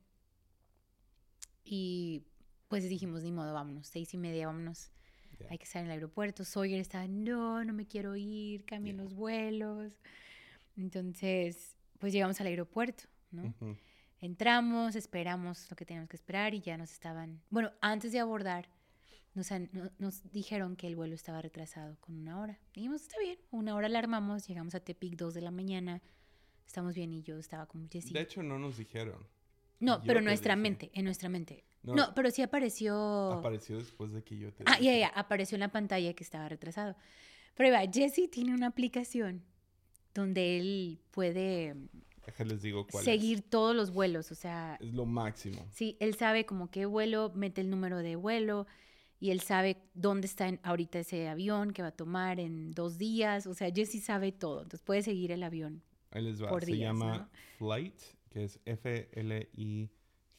[1.64, 2.24] Y
[2.68, 4.90] pues dijimos, ni modo, vámonos, seis y media, vámonos.
[5.38, 5.46] Ya.
[5.50, 6.44] Hay que estar en el aeropuerto.
[6.44, 9.02] Sawyer estaba, no, no me quiero ir, cambien Ya.
[9.04, 9.92] los vuelos.
[10.76, 13.44] Entonces, pues llegamos al aeropuerto, ¿no?
[13.60, 13.76] Ujú.
[14.20, 17.40] Entramos, esperamos lo que teníamos que esperar y ya nos estaban...
[17.50, 18.68] Bueno, antes de abordar,
[19.34, 22.58] nos, han- no- nos dijeron que el vuelo estaba retrasado con una hora.
[22.74, 26.02] Dijimos, está bien, una hora la armamos, llegamos a Tepic 2 de la mañana,
[26.68, 28.12] estamos bien y yo estaba como Jessie.
[28.12, 29.26] De hecho, no nos dijeron.
[29.80, 30.62] no, yo pero nuestra dije.
[30.62, 31.64] mente, en nuestra mente.
[31.82, 33.32] No, No, pero sí apareció...
[33.32, 34.64] Apareció después de que yo te...
[34.66, 36.94] Ah, ya, ya, apareció en la pantalla que estaba retrasado.
[37.54, 39.42] Pero va, Jesse tiene una aplicación
[40.14, 41.74] donde él puede
[42.26, 44.88] Déjales digo cuál seguir todos los vuelos, o sea, es.
[44.88, 45.66] Es lo máximo.
[45.70, 48.66] Sí, él sabe como qué vuelo, mete el número de vuelo
[49.20, 52.98] y él sabe dónde está en- ahorita ese avión que va a tomar en dos
[52.98, 53.46] días.
[53.46, 55.82] O sea, Jesse sabe todo, entonces puede seguir el avión.
[56.10, 56.48] Ahí les va.
[56.48, 57.28] por Se días, llama ¿no?
[57.58, 58.60] Flight, que es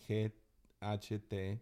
[0.10, 1.62] F-L-I-G-H-T,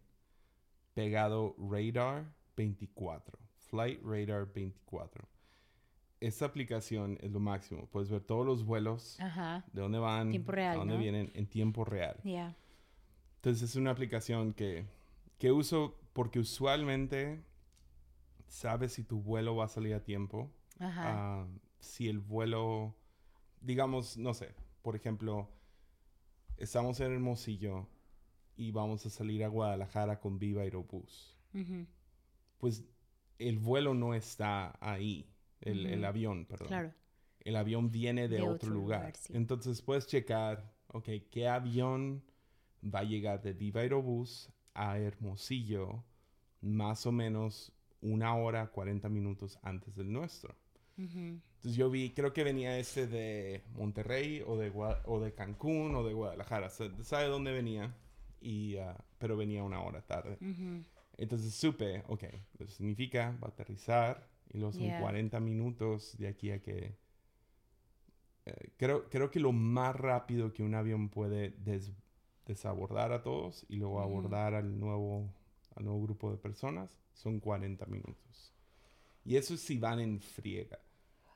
[0.93, 3.37] pegado Radar 24.
[3.69, 5.27] Flight Radar 24.
[6.19, 7.85] Esta aplicación es lo máximo.
[7.87, 10.99] Puedes ver todos los vuelos, Ajá, de dónde van, Tiempo real, a dónde ¿no?
[10.99, 12.19] vienen en tiempo real.
[13.35, 14.85] Entonces es una aplicación que,
[15.37, 17.43] que uso porque usualmente
[18.47, 20.49] sabes si tu vuelo va a salir a tiempo.
[20.79, 21.03] Ajá.
[21.05, 21.47] Ah,
[21.79, 22.95] si el vuelo,
[23.67, 25.49] digamos, no sé, por ejemplo,
[26.55, 27.85] estamos en Hermosillo
[28.55, 31.35] y vamos a salir a Guadalajara con Viva Aerobús.
[32.59, 32.85] Pues
[33.39, 36.67] el vuelo no está ahí, el, avión, perdón.
[36.69, 36.93] Claro.
[37.41, 38.99] El avión viene de, De otro, otro lugar.
[38.99, 39.33] lugar, sí.
[39.35, 42.23] Entonces puedes checar, ok, ¿qué avión
[42.83, 46.05] va a llegar de Viva Aerobús a Hermosillo
[46.61, 50.55] más o menos una hora, 40 minutos antes del nuestro?
[51.67, 55.93] Entonces yo vi, creo que venía este de Monterrey o de, Gua- o de Cancún
[55.95, 56.69] o de Guadalajara.
[56.69, 57.93] sa- ¿Sabe dónde venía?
[58.39, 60.37] Y, ah, pero venía una hora tarde.
[60.39, 60.85] ujú.
[61.17, 62.23] Entonces supe, ok,
[62.59, 65.01] eso significa va a aterrizar y luego son Yeah.
[65.01, 66.95] 40 minutos de aquí a que...
[68.45, 71.91] eh, creo, creo que lo más rápido que un avión puede des-
[72.45, 74.03] desabordar a todos y luego Ujú.
[74.03, 75.29] abordar al nuevo,
[75.75, 78.53] al nuevo grupo de personas son 40 minutos.
[79.25, 80.79] Y eso es si van en friega.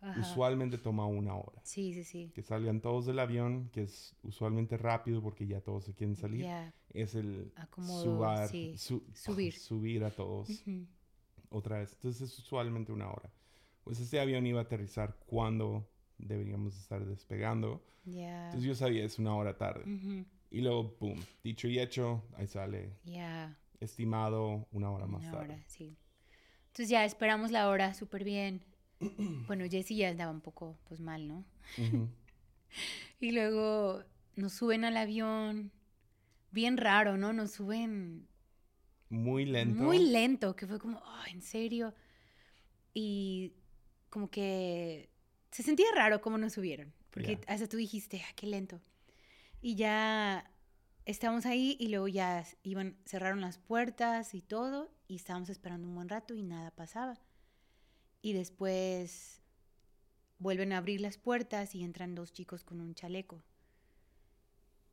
[0.01, 0.19] Ajá.
[0.19, 1.61] Usualmente toma una hora.
[1.63, 2.31] Sí, sí, sí.
[2.33, 6.47] Que salgan todos del avión, que es usualmente rápido porque ya todos se quieren salir.
[6.89, 8.75] Es el Acomodo, subar- sí.
[8.77, 9.53] su- Subir.
[9.59, 10.87] subir a todos Ujú,
[11.49, 11.93] otra vez.
[11.93, 13.31] Entonces es usualmente una hora.
[13.83, 15.87] Pues este avión iba a aterrizar cuando
[16.17, 17.83] deberíamos estar despegando.
[18.03, 18.45] Ya.
[18.45, 19.83] Entonces yo sabía, es una hora tarde.
[19.83, 22.97] Ujú, Y luego, boom, dicho y hecho, ahí sale
[23.79, 25.53] estimado una hora más Una tarde.
[25.53, 25.97] hora, sí.
[26.67, 28.63] Entonces ya esperamos la hora súper bien.
[29.47, 31.45] bueno, Jessie ya andaba un poco pues mal, ¿no?
[33.19, 34.03] Y luego
[34.35, 35.71] nos suben al avión,
[36.51, 37.33] bien raro, ¿no?
[37.33, 38.27] Nos suben
[39.09, 39.83] Muy lento.
[39.83, 41.93] muy lento, que fue como, "Oh, ¿en serio?
[42.93, 43.53] Y
[44.09, 45.09] como que
[45.51, 48.81] se sentía raro cómo nos subieron, porque hasta tú dijiste, ah, qué lento.
[49.61, 50.49] Y ya
[51.05, 55.95] estábamos ahí y luego ya iban, cerraron las puertas y todo, y estábamos esperando un
[55.95, 57.19] buen rato y nada pasaba.
[58.21, 59.41] Y después
[60.39, 63.43] vuelven a abrir las puertas y entran dos chicos con un chaleco.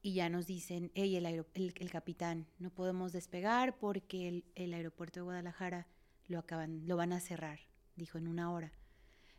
[0.00, 4.44] Y ya nos dicen, hey, el, aero- el, el capitán, no podemos despegar porque el,
[4.54, 5.86] el aeropuerto de Guadalajara
[6.28, 7.58] lo, acaban, lo van a cerrar,
[7.96, 8.72] dijo, en una hora.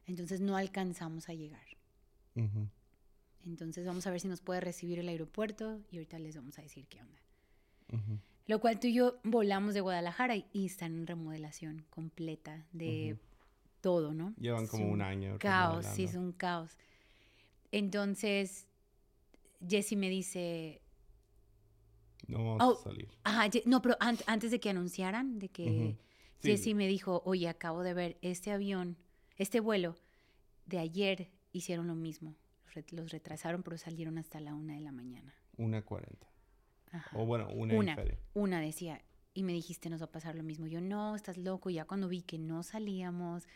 [0.06, 1.65] Entonces no alcanzamos a llegar.
[3.45, 6.62] Entonces vamos a ver si nos puede recibir el aeropuerto y ahorita les vamos a
[6.62, 7.21] decir qué onda.
[8.47, 13.17] Lo cual tú y yo volamos de Guadalajara y, y están en remodelación completa de.
[13.82, 14.34] Todo, ¿no?
[14.38, 16.78] Llevan como un año Caos, sí, es un caos.
[17.72, 18.68] Entonces,
[19.68, 20.82] Jesse me dice,
[22.28, 23.08] No vamos Oh, a salir.
[23.24, 25.98] ajá, no, pero an- antes de que anunciaran, de que.
[26.42, 26.52] Sí.
[26.56, 28.96] Jesse me dijo, oye, acabo de ver este avión,
[29.36, 29.96] este vuelo
[30.68, 32.34] de ayer hicieron lo mismo.
[32.65, 35.34] Los re- Los retrasaron, pero salieron hasta la una de la mañana.
[35.58, 36.28] Una cuarenta.
[37.13, 37.98] O bueno, una, Una,
[38.34, 39.02] una decía,
[39.34, 40.68] y me dijiste, nos va a pasar lo mismo.
[40.68, 41.70] Yo, no, estás loco.
[41.70, 43.48] Ya cuando vi que no salíamos,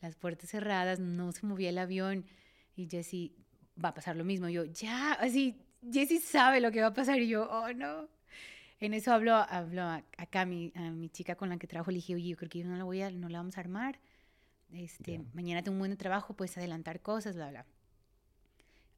[0.00, 2.26] las puertas cerradas, no se movía el avión,
[2.76, 3.32] y Jesse,
[3.82, 4.48] va a pasar lo mismo.
[4.48, 5.56] Yo, ya, así,
[5.90, 8.08] Jesse sabe lo que va a pasar, y yo, oh, no.
[8.80, 11.90] En eso hablo, hablo a, acá a mi, a mi chica con la que trabajo,
[11.90, 13.60] le dije, oye, yo creo que yo no la voy a, no la vamos a
[13.60, 14.00] armar.
[14.72, 15.24] Este, Ya.
[15.34, 17.66] mañana tengo un buen trabajo, puedes adelantar cosas, bla, bla.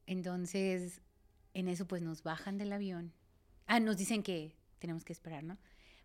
[0.07, 1.01] Entonces,
[1.55, 3.13] en eso pues nos bajan del avión.
[3.67, 5.59] Ah, nos dicen que tenemos que esperar, ¿no?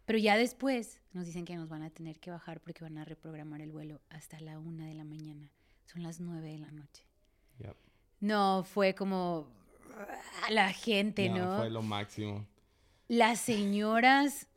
[0.08, 3.04] Pero ya después nos dicen que nos van a tener que bajar porque van a
[3.04, 5.52] reprogramar el vuelo hasta la una de la mañana.
[5.84, 7.04] Son las nueve de la noche.
[7.60, 7.76] Yep.
[8.22, 9.48] No, fue como
[9.98, 11.58] ah, la gente, ¿no?
[11.58, 12.48] Fue lo máximo.
[13.10, 14.48] Las señoras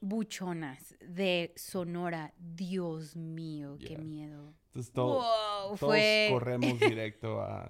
[0.00, 4.54] buchonas de Sonora, Dios mío, qué miedo.
[4.68, 7.68] Entonces todo, wow, todos fue corremos directo a...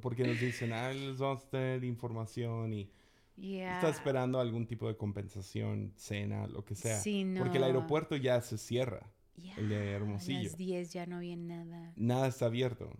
[0.00, 2.88] Porque nos dicen, ah, les vamos a tener información y
[3.36, 3.74] Yeah.
[3.76, 6.98] está esperando algún tipo de compensación, cena, lo que sea.
[7.00, 7.66] Sí, Porque el no.
[7.66, 9.10] aeropuerto ya se cierra.
[9.36, 10.44] Ya, el de A Hermosillo.
[10.44, 11.92] las 10 ya no había nada.
[11.96, 12.90] Nada está abierto.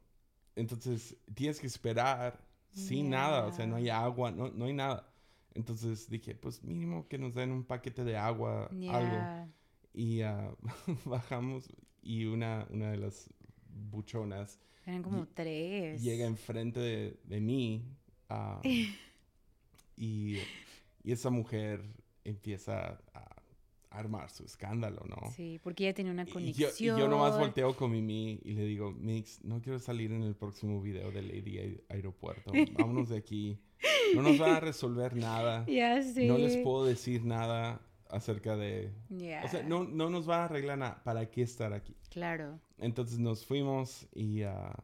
[0.57, 2.41] Entonces tienes que esperar
[2.73, 3.47] sin nada.
[3.47, 4.05] O sea, no hay Yeah.
[4.05, 5.09] agua, no, no hay nada.
[5.55, 9.53] Entonces dije, pues mínimo que nos den un paquete de agua, algo.
[9.93, 10.53] Y ah,
[11.05, 11.69] bajamos
[12.03, 13.31] y una, una de las
[13.69, 16.03] buchonas Eran como tres.
[16.03, 17.85] llega enfrente de, de mí
[18.29, 18.61] ah,
[19.97, 20.39] y,
[21.03, 21.83] y esa mujer
[22.25, 23.31] empieza a
[23.91, 25.31] armar su escándalo, ¿no?
[25.37, 26.97] Sí, porque ella tenía una Y yo, conexión.
[26.99, 30.35] y yo nomás volteo con Mimi y le digo, Mix, no quiero salir en el
[30.35, 32.51] próximo video de Lady Aer- Aeropuerto.
[32.79, 33.59] Vámonos de aquí.
[34.17, 35.65] No nos van a resolver nada.
[35.67, 36.27] Ya sé.
[36.27, 37.81] No les puedo decir nada
[38.11, 38.93] acerca de...
[39.11, 39.43] Ya.
[39.45, 41.03] O sea, no, no nos van a arreglar nada.
[41.05, 41.95] ¿Para qué estar aquí?
[42.11, 42.59] Claro.
[42.79, 44.75] Entonces nos fuimos y, ah,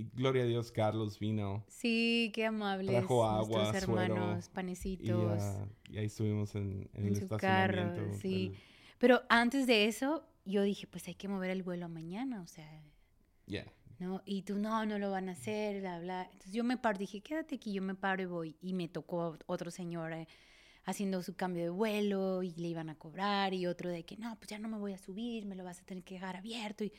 [0.00, 1.62] y gloria a Dios, Carlos vino.
[1.68, 2.90] Sí, qué amables.
[2.90, 5.42] Trajo agua, Nuestros suero, hermanos, Y, panecitos.
[5.90, 8.54] y ahí estuvimos en, en En el su carro, sí.
[8.98, 12.82] Pero antes de eso, yo dije, pues hay que mover el vuelo mañana, o sea,
[13.46, 13.66] yeah.
[13.98, 14.22] ¿no?
[14.24, 16.22] Y tú, no, no lo van a hacer, bla, bla.
[16.24, 18.56] Entonces yo me paro, dije, quédate aquí, yo me paro y voy.
[18.60, 20.28] Y me tocó otro señor eh,
[20.84, 24.36] haciendo su cambio de vuelo y le iban a cobrar y otro de que, no,
[24.36, 26.84] pues ya no me voy a subir, me lo vas a tener que dejar abierto.
[26.84, 26.92] Y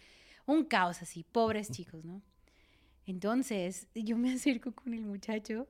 [0.45, 2.21] un caos así, pobres chicos, ¿no?
[3.05, 5.67] Entonces yo me acerco con el muchacho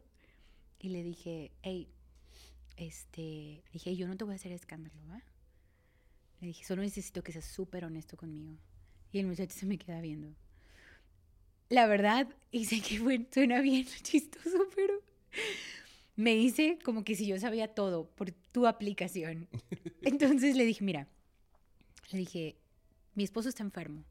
[0.80, 1.88] y le dije, hey,
[2.78, 5.22] este, dije, yo no te voy a hacer escándalo, ¿va?
[6.40, 8.58] Le dije, solo necesito que seas súper honesto conmigo.
[9.12, 10.36] Y el muchacho se me queda viendo.
[11.70, 14.96] La verdad, y sé que bueno, suena bien chistoso, pero
[16.16, 19.48] me dice como que si yo sabía todo por tu aplicación.
[20.02, 21.08] Entonces le dije, mira,
[22.12, 22.58] le dije,
[23.14, 24.04] mi esposo está enfermo,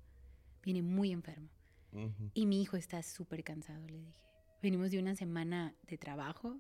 [0.62, 1.48] viene muy enfermo.
[1.92, 2.30] Ujú.
[2.34, 4.14] Y mi hijo está súper cansado, le dije.
[4.62, 6.58] Venimos de una semana de trabajo.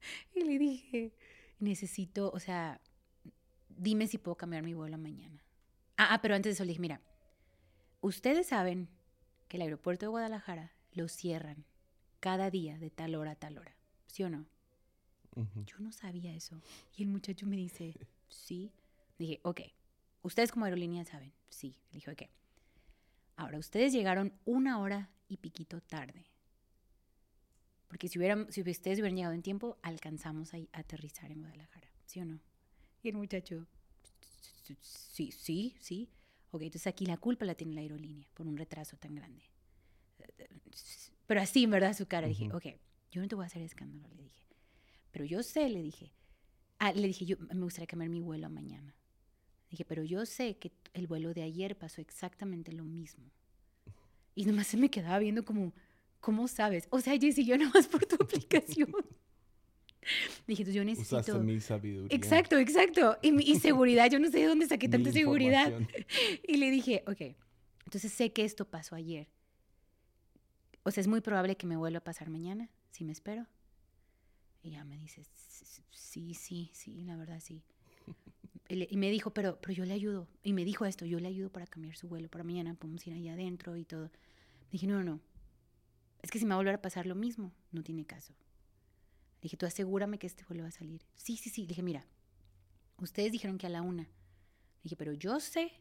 [0.34, 1.12] Y le dije,
[1.58, 2.80] necesito, o sea,
[3.68, 5.44] dime si puedo cambiar mi vuelo mañana.
[5.98, 7.02] Ah, ah, pero antes de eso le dije, mira,
[8.00, 8.88] ustedes saben
[9.48, 11.66] que el aeropuerto de Guadalajara lo cierran
[12.20, 13.76] cada día de tal hora a tal hora.
[14.06, 14.46] ¿Sí o no?
[15.66, 16.60] Yo no sabía eso.
[16.96, 17.94] Y el muchacho me dice,
[18.28, 18.72] sí.
[19.18, 19.60] Dije, ok.
[20.22, 21.32] Ustedes como aerolínea saben.
[21.48, 21.76] Sí.
[21.90, 22.22] Le dije, ok.
[23.40, 26.26] Ahora, ustedes llegaron una hora y piquito tarde.
[27.88, 31.88] Porque si, hubieran, si ustedes hubieran llegado en tiempo, alcanzamos a aterrizar en Guadalajara.
[32.04, 32.38] ¿Sí o no?
[33.02, 33.66] Y el muchacho,
[34.82, 36.10] sí, sí, sí.
[36.50, 39.42] Ok, entonces aquí la culpa la tiene la aerolínea por un retraso tan grande.
[41.26, 42.28] Pero así, en verdad, su cara.
[42.28, 42.58] Dije, Ujú.
[42.58, 42.66] ok,
[43.10, 44.44] yo no te voy a hacer escándalo, le dije.
[45.12, 46.12] Pero yo sé, le dije.
[46.78, 48.94] Ah, le dije, yo me gustaría cambiar mi vuelo a mañana.
[49.70, 53.24] Dije, pero yo sé que el vuelo de ayer pasó exactamente lo mismo.
[54.34, 55.72] Y nomás se me quedaba viendo como,
[56.20, 56.88] ¿cómo sabes?
[56.90, 58.90] O sea, Jessy, yo nomás por tu aplicación.
[60.46, 61.40] Dije, entonces yo Usaste necesito...
[61.40, 62.16] mi sabiduría.
[62.16, 63.18] Exacto, exacto.
[63.22, 65.72] Y, mi- y seguridad, yo no sé de dónde saqué tanta seguridad.
[66.48, 67.36] Y le dije, ok,
[67.84, 69.28] entonces sé que esto pasó ayer.
[70.82, 73.46] O sea, es muy probable que me vuelva a pasar mañana, si me espero.
[74.62, 77.62] Y ya me dice, "S- sí, sí, sí, la verdad sí.
[78.70, 80.28] Y, le- y me dijo, pero, pero yo le ayudo.
[80.42, 83.12] Y me dijo esto, yo le ayudo para cambiar su vuelo para mañana, podemos ir
[83.14, 84.10] allá adentro y todo.
[84.70, 85.20] Dije, no, no, no.
[86.22, 88.32] Es que si me va a volver a pasar lo mismo, no tiene caso.
[89.42, 91.02] Dije, tú asegúrame que este vuelo va a salir.
[91.16, 91.62] Sí, sí, sí.
[91.62, 92.06] Le dije, mira,
[92.98, 94.06] ustedes dijeron que a la una.
[94.84, 95.72] Dije, pero yo sé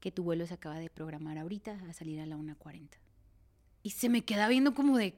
[0.00, 2.88] que tu vuelo se acaba de programar ahorita a salir a la 1.40.
[3.82, 5.14] Y se me queda viendo como de...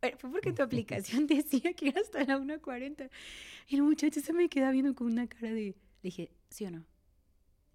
[0.00, 3.10] "Pero Fue porque tu aplicación decía que era hasta la 1.40.
[3.68, 5.74] Y el muchacho se me queda viendo con una cara de...
[6.02, 6.84] Le dije, ¿sí o no?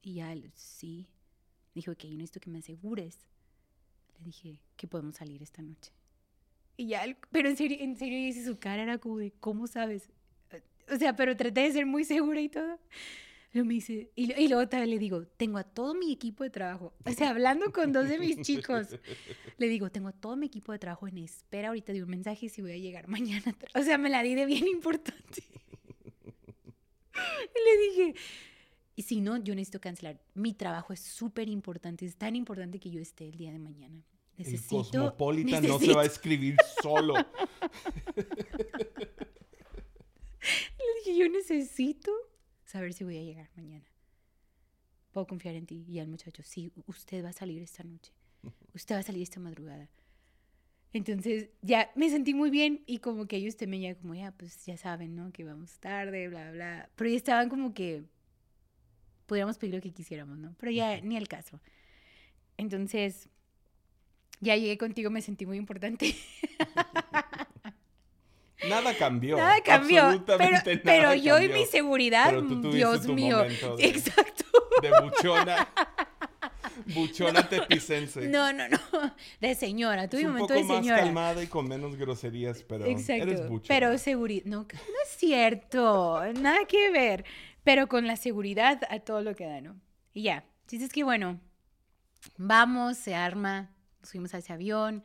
[0.02, 1.08] Y ya él, sí.
[1.74, 3.18] Dijo, ok, yo necesito que me asegures.
[4.20, 5.92] Le dije, que podemos salir esta noche.
[6.78, 9.68] Y ya, él- pero en serio, en serio, y su cara era como de, ¿cómo
[9.68, 10.10] sabes?
[10.92, 12.80] O sea, pero traté de ser muy segura y todo.
[13.54, 16.50] Luego me dice, y, y luego también le digo, tengo a todo mi equipo de
[16.50, 16.94] trabajo.
[17.06, 18.88] O sea, hablando con dos de mis chicos,
[19.58, 22.50] le digo, tengo a todo mi equipo de trabajo en espera ahorita de un mensaje
[22.50, 23.56] si voy a llegar mañana.
[23.74, 25.42] O sea, me la di de bien importante.
[27.16, 28.20] Y le dije,
[28.96, 30.20] y si no, yo necesito cancelar.
[30.34, 34.04] Mi trabajo es súper importante, es tan importante que yo esté el día de mañana.
[34.38, 37.14] El Necesito, cosmopolita no se necesito- va a escribir solo.
[40.78, 42.12] Le dije, yo necesito
[42.66, 43.86] saber si voy a llegar mañana.
[45.12, 45.86] Puedo confiar en ti.
[45.88, 48.12] Y al muchacho, sí, usted va a salir esta noche.
[48.74, 49.90] Usted va a salir esta madrugada.
[50.96, 54.66] Entonces, ya me sentí muy bien y como que ellos también ya como, ya, pues
[54.66, 55.34] ya saben, ¿no?
[55.34, 56.88] Que vamos tarde, bla, bla.
[56.96, 58.06] Pero ya estaban como que
[59.26, 60.56] podríamos pedir lo que quisiéramos, ¿no?
[60.58, 61.60] Pero ya ni el caso.
[62.56, 63.28] Entonces,
[64.40, 66.16] ya llegué contigo, me sentí muy importante.
[68.70, 69.36] Nada cambió.
[69.36, 70.24] Nada cambió.
[70.26, 71.58] Pero, Absolutamente pero nada yo y cambió.
[71.58, 73.44] mi seguridad, Pero tú Dios mío.
[73.80, 74.46] Exacto.
[74.82, 75.68] De buchona.
[76.94, 78.28] Buchona tepicense.
[78.28, 78.80] No, no, no.
[79.42, 80.10] De señora.
[80.10, 81.02] Tuve un un momento poco de más señora.
[81.04, 83.50] calmada y con menos groserías, pero eres Exacto.
[83.50, 83.68] buchona.
[83.68, 84.46] Pero seguridad.
[84.46, 86.22] No, no es cierto.
[86.40, 87.26] Nada que ver.
[87.64, 89.80] Pero con la seguridad a todo lo que da, ¿no?
[90.14, 90.46] Y ya.
[90.70, 91.40] Dices que bueno,
[92.38, 93.72] vamos, se arma.
[94.02, 95.04] Nos fuimos a ese avión.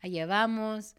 [0.00, 0.94] Allá vamos.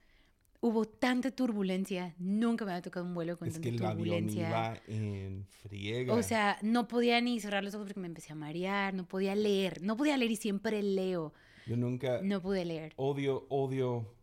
[0.67, 2.13] Hubo tanta turbulencia.
[2.19, 4.47] Nunca me había tocado un vuelo con es que tanta el avión turbulencia.
[4.49, 6.13] iba en friega.
[6.13, 9.33] O sea, no podía ni cerrar los ojos porque me empecé a marear, no podía
[9.33, 11.33] leer, no podía leer y siempre leo,
[11.65, 12.93] yo nunca no pude leer.
[12.95, 14.13] odio, odio.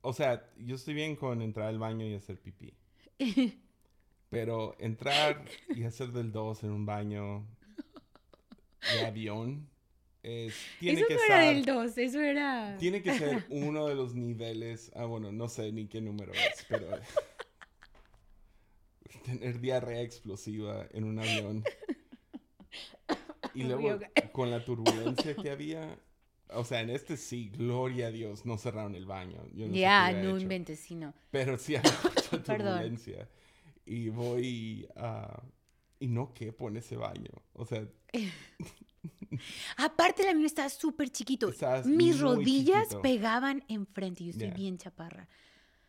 [0.00, 2.72] O sea, yo estoy bien con entrar al baño y hacer pipí.
[4.30, 7.46] Pero entrar y hacer del 2 en un baño
[8.92, 9.68] de avión
[10.22, 12.76] es, tiene eso que no era del 2, eso era...
[12.78, 14.90] tiene que ser uno de los niveles.
[14.94, 16.86] Ah, bueno, no sé ni qué número es, pero
[19.24, 21.64] tener diarrea explosiva en un avión.
[23.54, 23.98] Y luego
[24.32, 25.98] con la turbulencia que había,
[26.50, 29.42] o sea, en este sí, gloria a Dios, no cerraron el baño.
[29.52, 31.14] Yo no Ya, hubiera no inventes, sí, no.
[31.30, 33.28] Pero sí había mucha turbulencia.
[33.86, 35.42] Y voy a...
[36.00, 37.30] Y no quepo en ese baño.
[37.54, 37.84] O sea,
[39.76, 41.48] Aparte el avión estaba súper chiquito.
[41.50, 43.02] Estabas Mis rodillas chiquito.
[43.02, 44.54] pegaban enfrente, yo estoy Ya.
[44.54, 45.28] bien chaparra.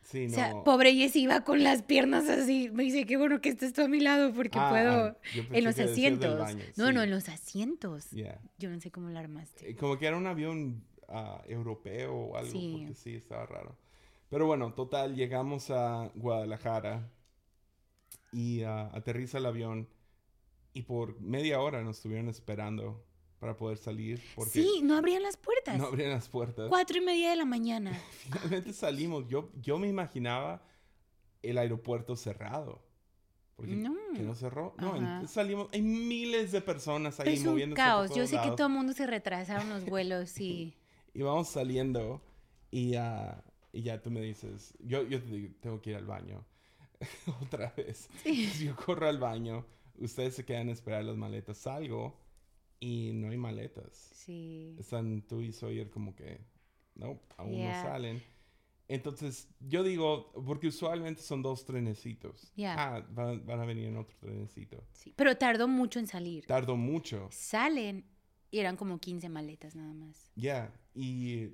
[0.02, 0.36] sí, O no.
[0.36, 2.70] sea, pobre Jessy iba con las piernas así.
[2.72, 5.18] Me dice, qué bueno que estés tú a mi lado porque Ah, puedo...
[5.36, 6.40] yo pensé en los que asientos.
[6.40, 6.94] baño, No, sí.
[6.94, 8.10] no, en los asientos.
[8.12, 8.40] Ya.
[8.58, 9.70] Yo no sé cómo la armaste.
[9.70, 12.76] Eh, Como que era un avión ah, europeo o algo, Sí.
[12.80, 13.78] porque sí, estaba raro.
[14.30, 17.10] Pero bueno, total, llegamos a Guadalajara
[18.32, 19.88] y ah, aterriza el avión
[20.80, 23.04] y por media hora nos estuvieron esperando
[23.40, 25.78] para poder salir porque Sí, no abrían las puertas.
[25.78, 26.68] no abrían las puertas.
[26.70, 27.92] Cuatro y media de la mañana.
[28.24, 29.28] Finalmente salimos.
[29.28, 30.62] Yo, yo me imaginaba
[31.42, 32.82] el aeropuerto cerrado.
[33.56, 33.94] Porque No.
[34.16, 34.74] que no cerró.
[34.78, 35.28] No, Ajá.
[35.28, 35.68] salimos.
[35.74, 37.82] Hay miles de personas ahí Es un moviéndose.
[37.82, 38.16] por caos.
[38.16, 38.56] Yo sé que lados.
[38.56, 40.74] todo el mundo se retrasaron los vuelos y...
[41.14, 42.22] Y vamos saliendo
[42.72, 43.44] y, ah,
[43.74, 46.46] y ya tú me dices, yo, yo te digo, tengo que ir al baño.
[47.42, 48.10] Otra vez.
[48.24, 49.66] Entonces yo corro al baño,
[50.02, 52.20] ustedes se quedan a esperar las maletas, salgo
[52.80, 54.12] y no hay maletas.
[54.14, 54.76] Sí.
[54.80, 56.40] Están tú y Sawyer como que,
[56.96, 57.84] no, aún Yeah.
[57.84, 58.22] no salen.
[58.88, 62.52] Entonces yo digo, porque usualmente son dos trenecitos.
[62.56, 62.76] Yeah.
[62.78, 64.84] Ah, van, van a venir en otro trenecito.
[64.94, 65.14] sí.
[65.16, 66.46] Pero tardó mucho en salir.
[66.48, 67.28] Tardó mucho.
[67.32, 68.04] Salen
[68.52, 70.32] Y eran como 15 maletas nada más.
[70.36, 71.50] Ya, y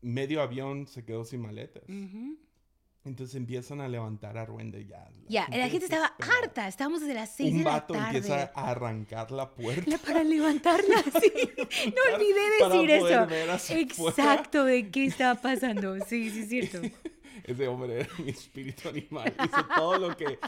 [0.00, 1.82] medio avión se quedó sin maletas.
[3.04, 5.08] Entonces empiezan a levantar a Ruende ya.
[5.26, 6.68] Ya, la gente estaba harta.
[6.68, 8.18] Estábamos desde las 6 Un de la vato tarde.
[8.18, 9.90] empieza a arrancar la puerta.
[9.90, 11.32] La- Para levantarla, sí.
[11.56, 11.64] No
[12.04, 13.26] Para- olvidé para decir poder eso.
[13.26, 13.80] ver.
[13.80, 15.96] Exacto, de qué estaba pasando.
[16.06, 16.80] Sí, sí, es cierto.
[17.44, 19.32] Ese hombre era mi espíritu animal.
[19.44, 20.38] Hizo todo lo que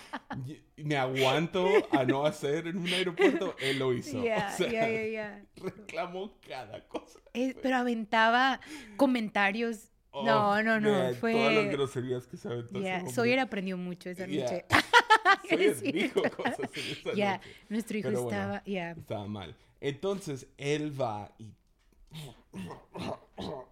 [0.77, 4.23] me aguanto a no hacer en un aeropuerto, él lo hizo.
[4.23, 5.45] Ya, o sea, ya, ya, ya.
[5.57, 7.19] reclamó cada cosa.
[7.33, 8.61] Es- pero aventaba
[8.99, 9.89] comentarios.
[10.15, 10.91] Oh, no, no, no.
[10.91, 11.69] man, Todas las Fue.
[11.73, 13.11] groserías que se aventó hombre.
[13.11, 14.43] Sawyer aprendió mucho esa Ya.
[14.43, 14.65] noche.
[15.49, 17.41] Sawyer dijo cosas en esa noche.
[17.69, 18.39] nuestro hijo Pero bueno.
[18.39, 18.63] estaba.
[18.67, 18.91] Ya.
[18.93, 19.57] Estaba mal.
[19.81, 21.51] Entonces él va y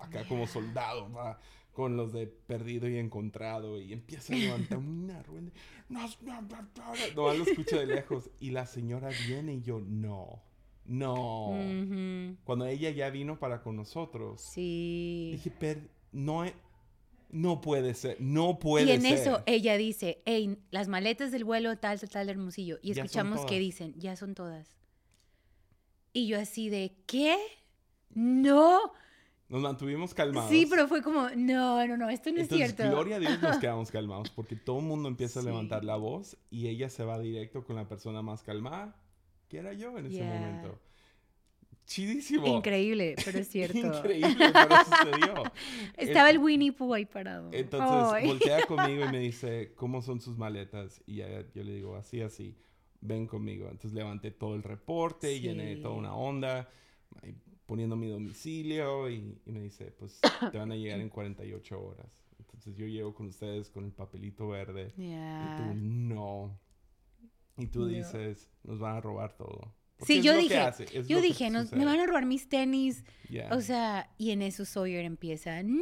[0.01, 1.39] acá como soldado va
[1.73, 5.51] con los de perdido y encontrado y empieza a levantar una rueda.
[5.89, 7.15] No, no, no, no, no.
[7.15, 10.43] Nomás lo escucho de lejos y la señora viene y yo no,
[10.85, 11.49] no.
[11.51, 12.37] Ujú.
[12.45, 15.31] Cuando ella ya vino para con nosotros, Sí.
[15.33, 16.55] dije, "Per- no, he-
[17.31, 19.13] no puede ser, no puede Y en ser.
[19.15, 22.79] eso ella dice, hey, las maletas del vuelo tal, tal, tal, Hermosillo.
[22.83, 24.77] Y escuchamos que dicen, ya son todas.
[26.13, 27.37] Y yo así de, ¿qué?
[28.13, 28.93] No.
[29.49, 30.51] Nos mantuvimos calmados.
[30.51, 32.89] Sí, pero fue como, no, no, no, esto no es Entonces, cierto.
[32.93, 35.49] gloria a Dios nos quedamos calmados porque todo el mundo empieza a Sí.
[35.49, 38.97] levantar la voz y ella se va directo con la persona más calmada,
[39.49, 40.27] que era yo en ese Yeah.
[40.35, 40.79] momento.
[41.91, 42.47] Chidísimo.
[42.47, 43.77] Increíble, pero es cierto.
[43.79, 45.43] Increíble, pero sucedió.
[45.97, 47.51] Estaba el Winnie Pooh ahí parado.
[47.53, 48.27] Entonces Ay.
[48.29, 51.03] voltea conmigo y me dice, ¿cómo son sus maletas?
[51.07, 52.57] Y ya- yo le digo, así, así,
[53.01, 53.65] ven conmigo.
[53.65, 55.83] Entonces levanté todo el reporte, llené Sí.
[55.83, 56.69] toda una onda,
[57.67, 60.21] poniendo mi domicilio y, y me dice, pues
[60.53, 62.07] te van a llegar en 48 horas.
[62.39, 66.57] Entonces yo llego con ustedes con el papelito verde y tú no.
[67.59, 67.87] Y tú No.
[67.87, 69.75] dices, nos van a robar todo.
[70.07, 70.61] Sí, yo dije,
[71.07, 73.05] yo dije, "Nos- me van a robar mis tenis.
[73.51, 75.81] O sea, y en eso Sawyer empieza, ¡No!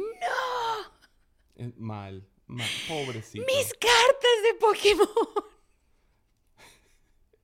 [1.77, 3.45] Mal, mal, pobrecito.
[3.45, 5.07] ¡Mis cartas de Pokémon!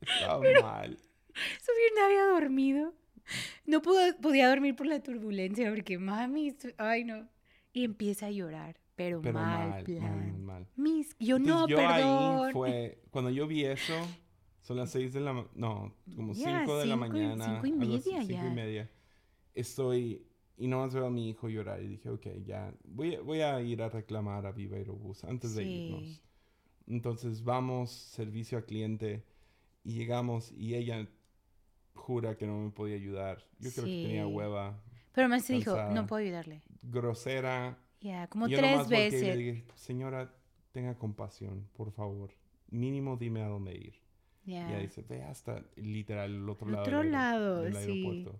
[0.01, 0.97] Estaba mal.
[1.61, 2.93] Sawyer no había dormido.
[3.65, 7.27] No pudo- podía dormir por la turbulencia porque, mami, ay no.
[7.73, 10.01] Y empieza a llorar, pero, Pero mal, mal, plan.
[10.01, 10.67] mal, mal, mal.
[10.75, 12.45] Mis, yo Entonces, no, yo perdón.
[12.47, 13.93] ahí fue, cuando yo vi eso,
[14.65, 17.61] son las seis de la, no, como Ya, cinco de la mañana.
[17.61, 18.47] cinco y algo así, media cinco ya.
[18.47, 18.89] y media.
[19.53, 20.25] Estoy,
[20.57, 23.83] y nomás veo a mi hijo llorar y dije, ok, ya, voy, voy a ir
[23.83, 25.69] a reclamar a Viva Aerobús antes de Sí.
[25.69, 26.21] irnos.
[26.87, 29.23] Entonces vamos, servicio al cliente,
[29.83, 31.07] y llegamos y ella
[31.93, 33.45] jura que no me podía ayudar.
[33.59, 34.33] Yo creo que tenía Sí.
[34.33, 34.81] hueva,
[35.13, 36.63] Pero se dijo, no puedo ayudarle.
[36.81, 39.37] grosera, Ya, como Y yo tres volteé y le veces.
[39.37, 40.33] dije, señora,
[40.71, 42.31] tenga compasión, por favor.
[42.71, 44.04] Mínimo dime a dónde ir.
[44.45, 44.69] Ya.
[44.69, 47.79] Y ella dice, ve hasta literal el otro lado, otro del, lado, del sí.
[47.79, 48.39] aeropuerto.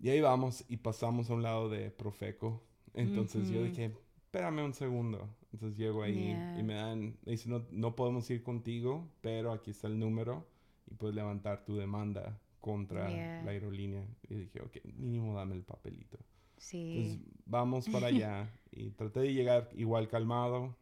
[0.00, 2.62] Y ahí vamos y pasamos a un lado de Profeco.
[2.94, 3.68] Entonces yo Ujú.
[3.68, 5.28] dije, espérame un segundo.
[5.52, 6.58] Entonces llego ahí Ya.
[6.58, 10.46] y me dan, me dicen, no, no podemos ir contigo, pero aquí está el número
[10.90, 13.42] y puedes levantar tu demanda contra Ya.
[13.44, 14.06] la aerolínea.
[14.28, 16.18] Y dije, ok, mínimo dame el papelito.
[16.56, 16.96] Sí.
[16.96, 20.74] Entonces vamos para allá y traté de llegar igual calmado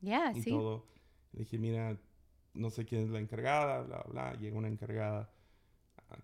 [0.00, 0.50] Ya, y sí.
[0.50, 0.84] todo.
[1.32, 1.96] Le dije, mira,
[2.56, 4.34] no sé quién es la encargada, bla, bla.
[4.38, 5.30] Llega una encargada.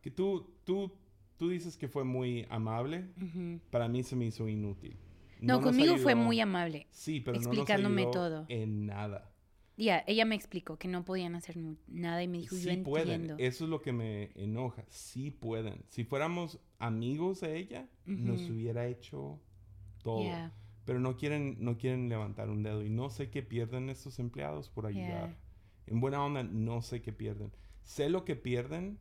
[0.01, 0.93] Que tú, tú,
[1.37, 3.11] tú dices que fue muy amable.
[3.21, 3.61] Ujú.
[3.71, 4.97] Para mí se me hizo inútil.
[5.41, 6.87] No, nos conmigo fue ayudó- muy amable.
[6.91, 8.47] Sí, pero explicándome no nos ayudó todo.
[8.49, 9.29] en nada.
[9.77, 11.57] Ya, ella me explicó que no podían hacer
[11.89, 13.09] nada y me dijo, yo Sí pueden.
[13.23, 13.37] entiendo.
[13.43, 14.85] Eso es lo que me enoja.
[14.89, 15.83] Sí pueden.
[15.89, 18.53] Si fuéramos amigos de ella, nos Ujú.
[18.53, 19.41] hubiera hecho
[20.05, 20.25] todo.
[20.25, 20.53] Ya,
[20.85, 22.85] Pero no quieren, no quieren levantar un dedo.
[22.85, 25.31] Y no sé qué pierden estos empleados por ayudar.
[25.31, 25.37] Ya.
[25.87, 27.53] En buena onda, no sé qué pierden.
[27.85, 28.99] Sé lo que pierden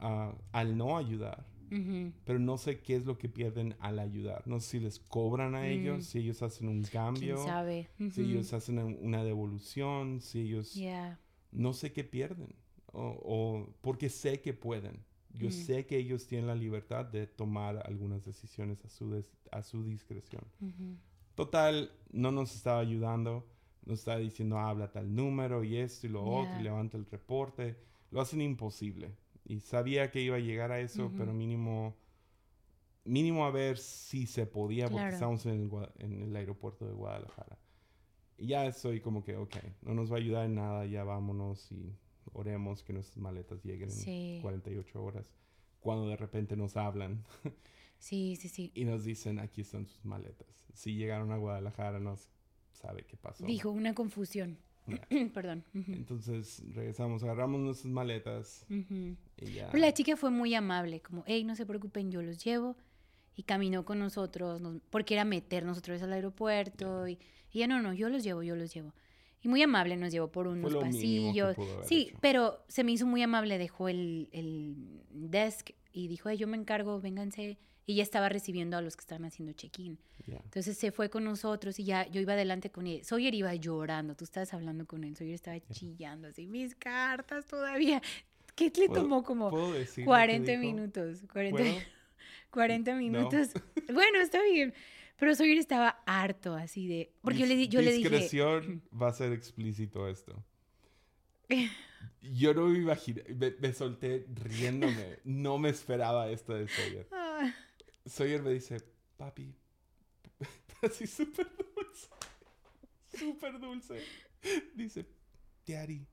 [0.00, 1.46] ah, al no ayudar.
[1.70, 4.46] ujú, Pero no sé qué es lo que pierden al ayudar.
[4.46, 5.64] No sé si les cobran a Mm.
[5.64, 7.88] ellos, si ellos hacen un cambio, ¿Quién sabe?
[8.12, 10.74] si ellos hacen un- una devolución, si ellos...
[10.74, 11.18] Ya,
[11.50, 12.54] No sé qué pierden.
[12.92, 15.02] O, o- porque sé que pueden.
[15.34, 15.52] Yo Mm.
[15.52, 19.84] sé que ellos tienen la libertad de tomar algunas decisiones a su, des- a su
[19.84, 20.42] discreción.
[21.34, 23.46] Total, no nos estaba ayudando.
[23.88, 26.60] Nos estaba diciendo, habla tal número y esto y lo otro, Ya.
[26.60, 27.76] y levanta el reporte.
[28.10, 29.10] Lo hacen imposible.
[29.44, 31.96] Y sabía que iba a llegar a eso, pero mínimo,
[33.04, 35.14] mínimo a ver si se podía, porque Claro.
[35.14, 35.70] estamos en el,
[36.04, 37.58] en el aeropuerto de Guadalajara.
[38.36, 41.72] Y ya estoy como que, ok, no nos va a ayudar en nada, ya vámonos
[41.72, 41.96] y
[42.34, 44.36] oremos que nuestras maletas lleguen Sí.
[44.36, 45.26] en 48 horas.
[45.80, 47.24] Cuando de repente nos hablan
[47.98, 48.70] Sí, sí, sí.
[48.74, 50.46] y nos dicen, aquí están sus maletas.
[50.74, 52.28] Si llegaron a Guadalajara, no s-
[52.78, 53.44] sabe qué pasó.
[53.44, 54.58] Dijo una confusión.
[55.34, 55.64] Perdón.
[55.74, 59.16] Ujú, Entonces regresamos, agarramos nuestras maletas ujú.
[59.36, 59.68] y ya.
[59.70, 62.76] Pero la chica fue muy amable, como, hey, no se preocupen, yo los llevo.
[63.36, 67.06] Y caminó con nosotros, nos- porque era meternos otra vez al aeropuerto.
[67.06, 67.18] Y,
[67.52, 68.94] y ella, no, no, yo los llevo, yo los llevo.
[69.40, 71.54] Y muy amable, nos llevó por unos pasillos.
[71.84, 72.18] Sí, hecho.
[72.20, 74.74] pero se me hizo muy amable, dejó el, el
[75.10, 77.58] desk y dijo, hey, yo me encargo, vénganse.
[77.88, 79.98] Y ya estaba recibiendo a los que estaban haciendo check-in.
[80.26, 80.36] Ya.
[80.44, 83.02] Entonces se fue con nosotros y ya yo iba adelante con él.
[83.02, 88.02] Sawyer iba llorando, tú estabas hablando con él, Sawyer estaba chillando así, mis cartas todavía.
[88.54, 90.60] ¿Qué le ¿Puedo- tomó como puedo decir lo que 40 dijo?
[90.60, 91.22] minutos?
[91.32, 91.74] 40, ¿Puedo?
[92.50, 92.98] 40 No.
[92.98, 93.48] minutos.
[93.92, 94.74] Bueno, está bien.
[95.16, 97.10] Pero Sawyer estaba harto así de...
[97.22, 98.08] Porque yo le, di- yo le dije...
[98.10, 100.44] Discreción va a ser explícito esto.
[102.20, 105.18] Yo no me imaginé, me, me solté riéndome.
[105.24, 107.08] No me esperaba esto de Sawyer.
[107.12, 107.50] "Ah".
[108.08, 108.80] Sawyer me dice,
[109.16, 109.54] papi,
[110.82, 112.08] así súper dulce,
[113.16, 114.02] súper dulce.
[114.74, 115.06] Dice,
[115.66, 116.06] Daddy,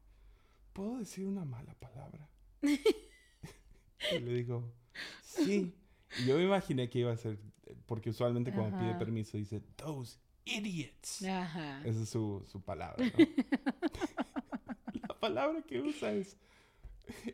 [0.73, 2.29] ¿puedo decir una mala palabra?
[2.61, 4.73] Y le digo,
[5.21, 5.73] sí.
[6.19, 7.39] Y yo me imaginé que iba a ser,
[7.85, 11.23] porque usualmente cuando pide permiso dice, those idiots.
[11.23, 11.81] Ajá.
[11.85, 13.11] Esa es su, su palabra, ¿no?
[15.07, 16.37] La palabra que usa es...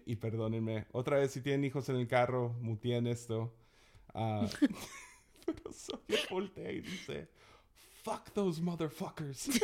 [0.06, 3.56] Y perdónenme, otra vez si tienen hijos en el carro, muteen esto.
[4.14, 4.48] Ah,
[5.46, 7.30] pero Sawyer voltea y dice,
[8.04, 9.48] fuck those motherfuckers.
[9.48, 9.62] y yo,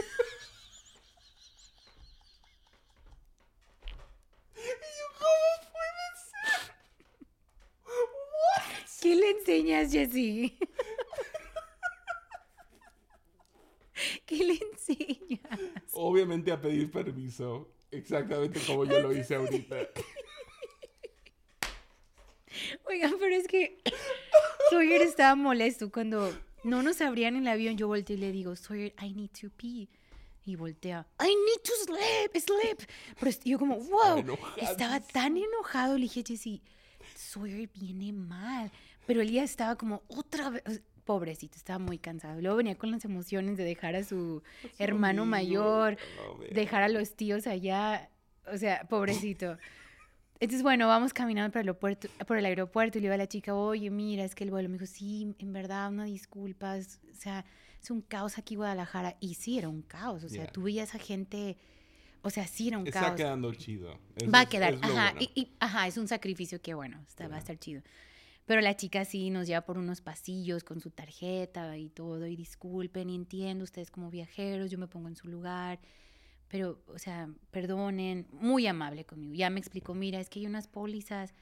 [5.19, 6.75] ¿cómo puede ser?
[7.85, 8.63] What?
[9.01, 10.57] ¿Qué le enseñas, Jessie?
[14.25, 15.91] ¿Qué le enseñas?
[15.93, 19.89] Obviamente a pedir permiso, exactamente como yo lo hice ahorita.
[22.85, 23.81] Oigan, pero es que
[24.70, 27.78] Sawyer estaba molesto cuando no nos abrían el avión.
[27.78, 29.89] Yo volteé y le digo, Sawyer, I need to pee.
[30.45, 32.89] Y voltea, I need to sleep, sleep.
[33.20, 35.95] Pero yo como, wow, estaba tan enojado.
[35.95, 36.61] Le dije, Jessy,
[37.15, 38.72] Sawyer viene mal.
[39.05, 40.63] Pero él ya estaba como, otra vez.
[41.03, 42.41] Pobrecito, estaba muy cansado.
[42.41, 44.43] Luego venía con las emociones de dejar a su
[44.78, 45.97] hermano mayor,
[46.51, 48.09] dejar a los tíos allá.
[48.51, 49.57] O sea, pobrecito.
[50.39, 53.27] Entonces, bueno, vamos caminando por el aeropuerto, por el aeropuerto y le digo a la
[53.27, 56.99] chica, oye, mira, es que el vuelo me dijo, sí, en verdad, una disculpa, es-
[57.11, 57.43] o sea,
[57.81, 59.17] es un caos aquí en Guadalajara.
[59.19, 60.51] Y sí, era un caos, o sea, Yeah.
[60.51, 61.57] tú veías a gente,
[62.21, 63.15] o sea, sí era un Está caos.
[63.15, 63.97] quedando chido.
[64.15, 65.19] Eso Va a quedar, es ajá, bueno.
[65.35, 67.81] y, y- ajá, es un sacrificio que, bueno, está, va a estar chido.
[68.45, 72.35] Pero la chica sí nos lleva por unos pasillos con su tarjeta y todo, y
[72.35, 75.79] disculpen, y entiendo, ustedes como viajeros, yo me pongo en su lugar,
[76.47, 79.33] pero, o sea, perdonen, muy amable conmigo.
[79.33, 81.33] Ya me explicó, mira, es que hay unas pólizas,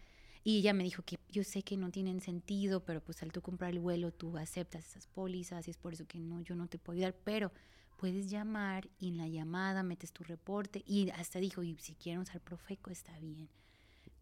[0.43, 3.41] y ella me dijo que yo sé que no tienen sentido, pero pues al tú
[3.41, 6.67] comprar el vuelo, tú aceptas esas pólizas, y es por eso que no, yo no
[6.67, 7.51] te puedo ayudar, pero
[7.97, 12.21] puedes llamar y en la llamada metes tu reporte, y hasta dijo, y si quieren
[12.21, 13.49] usar Profeco está bien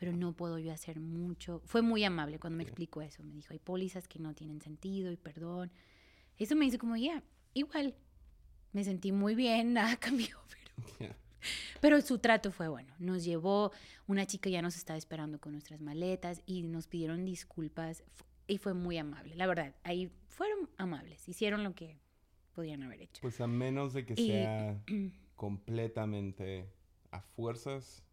[0.03, 1.61] pero no puedo yo hacer mucho.
[1.65, 3.23] Fue muy amable cuando me explicó eso.
[3.23, 5.71] Me dijo, hay pólizas que no tienen sentido y perdón.
[6.37, 7.23] Eso me hizo como, ya,
[7.53, 7.95] igual.
[8.71, 10.62] Me sentí muy bien, nada cambió, pero,
[11.81, 12.93] Pero su trato fue bueno.
[12.99, 13.71] Nos llevó,
[14.07, 18.03] una chica ya nos estaba esperando con nuestras maletas y nos pidieron disculpas
[18.47, 19.35] y fue muy amable.
[19.35, 21.97] La verdad, ahí fueron amables, hicieron lo que
[22.53, 23.21] podían haber hecho.
[23.21, 24.81] Pues a menos de que Y- sea
[25.35, 26.69] completamente
[27.11, 28.03] a fuerzas,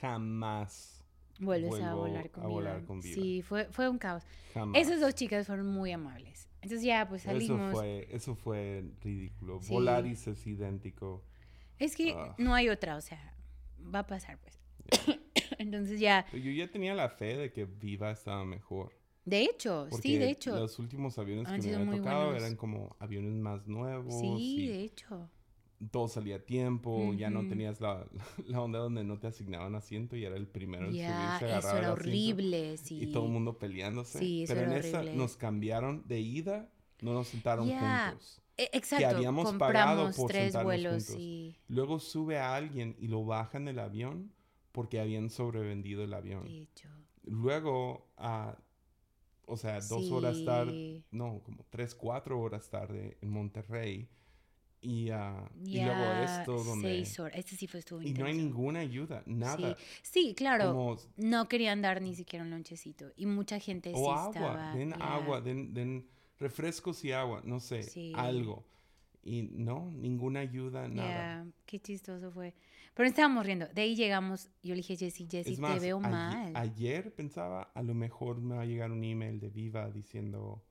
[0.00, 1.04] jamás,
[1.40, 2.86] Vuelves a volar a con volar Viva.
[2.86, 3.14] con Viva.
[3.14, 4.22] Sí, fue, fue un caos.
[4.54, 4.80] jamás.
[4.80, 6.48] Esas dos chicas fueron muy amables.
[6.62, 7.72] Entonces ya, pues Eso salimos.
[7.72, 9.60] fue, eso fue ridículo.
[9.60, 9.72] Sí.
[9.72, 11.24] Volaris es idéntico.
[11.78, 12.34] Es que Ah.
[12.38, 13.34] no hay otra, o sea,
[13.94, 14.58] va a pasar, pues.
[15.58, 18.92] Entonces ya, Yo ya tenía la fe de que Viva estaba mejor.
[19.24, 20.58] de hecho, Porque sí, de hecho.
[20.58, 22.42] los últimos aviones han que me habían tocado buenos.
[22.42, 24.20] eran como aviones más nuevos.
[24.20, 25.30] Sí, de hecho.
[25.90, 27.12] todo salía a tiempo.
[27.14, 28.06] Ya no tenías la,
[28.46, 31.58] la onda donde no te asignaban asiento y era el primero en Ya, subirse a
[31.58, 33.00] eso era horrible, sí.
[33.02, 34.18] Y todo el mundo peleándose.
[34.18, 35.16] Sí, eso Pero era en horrible.
[35.16, 36.68] nos cambiaron de ida,
[37.02, 38.40] no nos sentaron juntos.
[38.56, 41.16] E- Exacto, habíamos pagado por tres sentarnos vuelos juntos.
[41.20, 41.56] y...
[41.68, 44.32] Luego sube a alguien y lo bajan del avión
[44.72, 46.44] porque habían sobrevendido el avión.
[46.44, 46.88] De hecho.
[47.24, 48.56] Luego, ah,
[49.46, 51.04] o sea, dos horas tarde, Sí.
[51.10, 54.08] no, como tres, cuatro horas tarde en Monterrey.
[54.80, 56.88] Y, ah, y luego esto donde...
[56.88, 57.38] seis horas.
[57.38, 59.76] Este sí fue estuvo Y no hay ninguna ayuda, nada.
[60.02, 60.66] Sí, sí claro.
[60.74, 63.10] Como, No querían dar ni siquiera un lonchecito.
[63.16, 64.74] Y mucha gente sí o agua, estaba...
[64.74, 64.96] den ya.
[64.96, 66.06] agua, den, den
[66.38, 68.12] refrescos y agua, no sé, Sí.
[68.16, 68.64] algo.
[69.22, 71.44] Y no, ninguna ayuda, nada.
[71.44, 72.54] Ya, qué chistoso fue.
[72.92, 73.66] Pero estábamos riendo.
[73.68, 74.50] De ahí llegamos.
[74.62, 76.52] Yo le dije, Jessy, Jessy, Es te veo mal.
[76.54, 80.62] ayer pensaba, a lo mejor me va a llegar un email de Viva diciendo,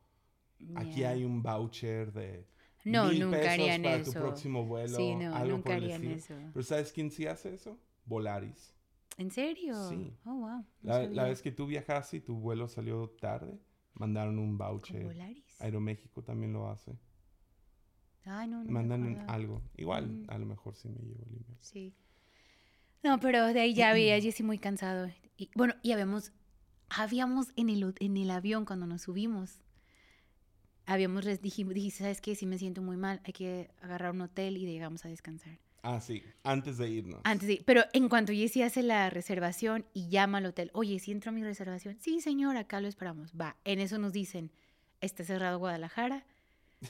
[0.75, 1.09] aquí Ya.
[1.09, 2.45] hay un voucher de
[2.85, 4.11] No, mil nunca pesos harían para eso.
[4.13, 4.95] tu próximo vuelo.
[4.97, 6.37] Sí, no, algo nunca por harían estilo.
[6.39, 6.51] eso.
[6.53, 7.79] Pero ¿sabes quién sí hace eso?
[8.05, 8.73] Volaris.
[9.17, 9.89] ¿En serio?
[9.89, 10.13] Sí.
[10.25, 10.49] Oh, wow.
[10.49, 13.59] no La, la vez que tú viajaste y tu vuelo salió tarde,
[13.95, 15.03] mandaron un ¿Con voucher.
[15.05, 15.43] Volaris?
[15.63, 16.97] Aeroméxico también lo hace.
[18.25, 19.61] Ay, no, no Mandan algo.
[19.77, 20.25] Igual, Mm.
[20.29, 21.57] a lo mejor sí me llevo el email.
[21.61, 21.93] Sí.
[23.03, 25.09] No, pero de ahí ya veía a Jesse muy cansado.
[25.37, 26.31] Y, bueno, y habíamos,
[26.89, 29.59] habíamos en el, en el avión cuando nos subimos,
[30.85, 32.35] habíamos, dijimos, dije, ¿sabes qué?
[32.35, 35.59] Si me siento muy mal, hay que agarrar un hotel y llegamos a descansar.
[35.81, 37.19] Ah, sí, antes de irnos.
[37.25, 41.11] Antes de, pero en cuanto Jesse hace la reservación y llama al hotel, oye, ¿sí
[41.11, 41.97] entró mi reservación?
[41.99, 43.33] Sí, señor, acá lo esperamos.
[43.39, 44.49] Va, en eso nos dicen,
[45.05, 46.25] está cerrado Guadalajara,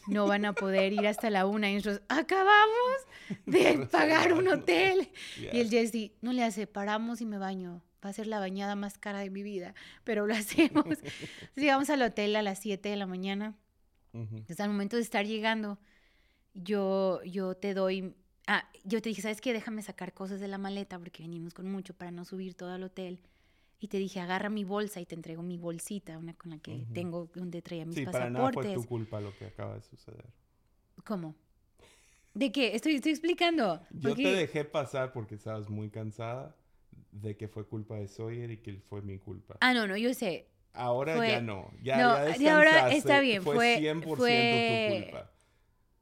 [0.08, 1.70] no van a poder ir hasta la una.
[1.70, 2.98] Y nosotros, acabamos
[3.46, 5.10] de pagar un hotel.
[5.38, 7.84] Y el Jesse, no le hace, paramos y me baño.
[8.04, 10.86] Va a ser la bañada más cara de mi vida, pero lo hacemos.
[11.56, 13.56] Llegamos al hotel a las 7 de la mañana.
[14.14, 14.38] Ujú.
[14.38, 15.80] Entonces, al momento de estar llegando,
[16.54, 18.16] yo, yo te doy...
[18.46, 19.54] Ah, yo te dije, ¿sabes qué?
[19.54, 22.84] Déjame sacar cosas de la maleta porque venimos con mucho para no subir todo al
[22.84, 23.22] hotel.
[23.84, 26.72] Y te dije, agarra mi bolsa y te entrego mi bolsita, una con la que
[26.72, 26.94] Ujú.
[26.94, 28.76] tengo, donde traía mis Sí, para nada pasaportes.
[28.76, 30.24] fue tu culpa lo que acaba de suceder.
[31.04, 31.36] ¿Cómo?
[32.34, 32.76] ¿De qué?
[32.76, 33.82] Estoy, estoy explicando.
[33.92, 36.56] Yo Porque- te dejé pasar porque estabas muy cansada
[37.12, 39.58] de que fue culpa de Sawyer y que fue mi culpa.
[39.60, 40.48] Ah, no, no, yo sé.
[40.72, 41.70] Ahora fue- ya no.
[41.84, 45.32] Ya, No, ya ahora está bien, Fue, fue- 100% fue- tu culpa.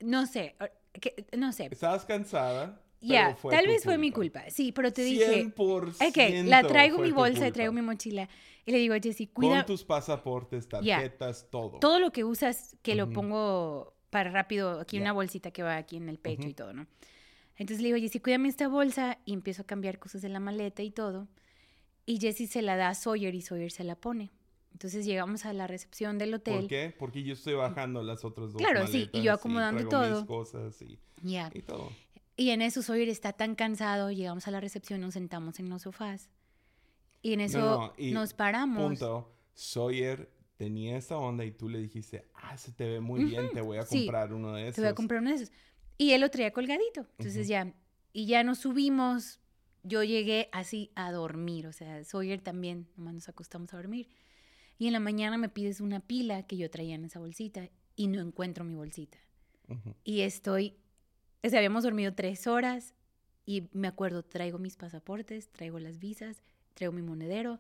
[0.02, 0.56] No sé,
[1.02, 1.68] que- no sé.
[1.72, 2.80] Estabas cansada.
[3.02, 4.44] Ya, fue tal vez fue mi culpa.
[4.50, 7.54] Sí, pero te dije, 100% ok, la traigo mi bolsa, culpa.
[7.54, 8.30] traigo mi mochila.
[8.66, 11.80] Y le digo a Jessy, cuida Con tus pasaportes, tarjetas, todo.
[11.80, 15.02] todo lo que usas, que lo pongo para rápido, aquí Ya.
[15.04, 16.86] una bolsita que va aquí en el pecho y todo, ¿no?
[17.56, 20.84] Entonces le digo, Jessy, cuídame esta bolsa y empiezo a cambiar cosas de la maleta
[20.84, 21.28] y todo.
[22.06, 24.32] Y Jessy se la da a Sawyer y Sawyer se la pone.
[24.74, 26.60] Entonces llegamos a la recepción del hotel.
[26.62, 26.94] ¿Por qué?
[26.98, 30.16] Porque yo estoy bajando las otras dos Claro, sí, y yo maletas acomodando traigo todo.
[30.22, 31.00] mis cosas y,
[31.54, 31.92] y todo.
[32.42, 35.84] Y en eso Sawyer está tan cansado, llegamos a la recepción, nos sentamos en los
[35.84, 36.28] sofás.
[37.22, 38.84] Y en eso no, y nos paramos.
[38.84, 39.32] Punto.
[39.54, 40.28] Sawyer
[40.58, 43.78] tenía esa onda y tú le dijiste, ah, se te ve muy bien, te voy
[43.78, 44.06] a sí.
[44.06, 44.76] comprar uno de esos.
[44.76, 45.52] Te voy a comprar uno de esos.
[46.00, 47.06] Y él lo traía colgadito.
[47.20, 47.50] Entonces Ujú.
[47.50, 47.74] ya,
[48.12, 49.40] y ya nos subimos.
[49.84, 51.68] Yo llegué así a dormir.
[51.68, 54.10] O sea, Sawyer también, nomás nos acostamos a dormir.
[54.80, 58.08] Y en la mañana me pides una pila que yo traía en esa bolsita y
[58.08, 59.20] no encuentro mi bolsita.
[59.68, 59.94] Ujú.
[60.04, 60.76] Y estoy,
[61.44, 62.94] o sea, habíamos dormido tres horas
[63.46, 67.60] y me acuerdo, traigo mis pasaportes, traigo las visas, traigo mi monedero,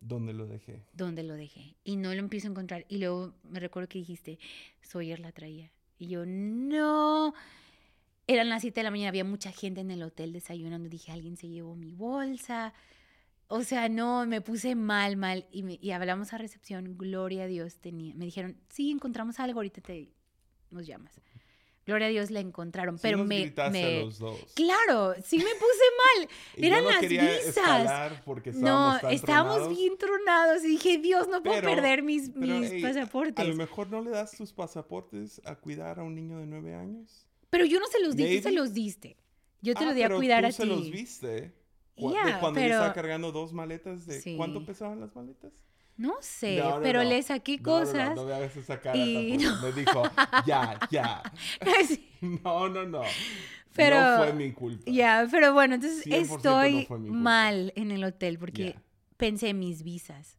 [0.00, 0.84] ¿Dónde lo dejé?
[0.92, 1.74] ¿dónde lo dejé?
[1.82, 2.86] Y no lo empiezo a encontrar.
[2.88, 4.38] Y luego me recuerdo que dijiste,
[4.80, 5.72] Sawyer la traía.
[5.98, 7.34] Y yo, no.
[8.28, 10.88] Eran las 7 de la mañana, había mucha gente en el hotel desayunando.
[10.88, 12.74] Dije, alguien se llevó mi bolsa.
[13.48, 15.46] O sea, no, me puse mal, mal.
[15.50, 17.78] Y, me- y hablamos a recepción, gloria a Dios.
[17.80, 20.12] Tenía, me dijeron, sí, encontramos algo, ahorita te
[20.70, 21.20] nos llamas.
[21.88, 23.40] Gloria a Dios la encontraron, Sí pero nos me...
[23.40, 24.38] gritaste me- a los dos.
[24.54, 25.84] Claro, sí me puse
[26.20, 26.28] mal.
[26.56, 28.12] Y eran yo no las visas.
[28.26, 29.78] porque No, estábamos estábamos tronados.
[29.78, 33.38] bien tronados y dije, Dios, no puedo Pero- perder mis, pero, mis ey, pasaportes.
[33.42, 36.74] A lo mejor no le das tus pasaportes a cuidar a un niño de nueve
[36.74, 37.26] años.
[37.48, 38.52] Pero yo no se los di, tú se Maybe.
[38.60, 39.16] los diste.
[39.62, 40.68] Yo te Ah, lo di a cuidar tú a se ti.
[40.68, 41.26] los viste.
[41.96, 44.36] De cuando yo estaba cargando dos maletas de Sí.
[44.36, 45.52] ¿cuánto pesaban las maletas?
[45.98, 47.08] No sé, No, no, pero no.
[47.10, 48.14] le saqué cosas.
[48.14, 49.36] No, me hagas esa cara y.
[49.62, 50.02] Me dijo,
[50.46, 51.22] ya, ya.
[51.86, 53.02] Sí, No, no, no.
[53.74, 54.90] Pero- No fue mi culpa.
[54.90, 58.76] ya, pero bueno, entonces 100% no estoy mal en el hotel porque
[59.16, 60.38] pensé en mis visas.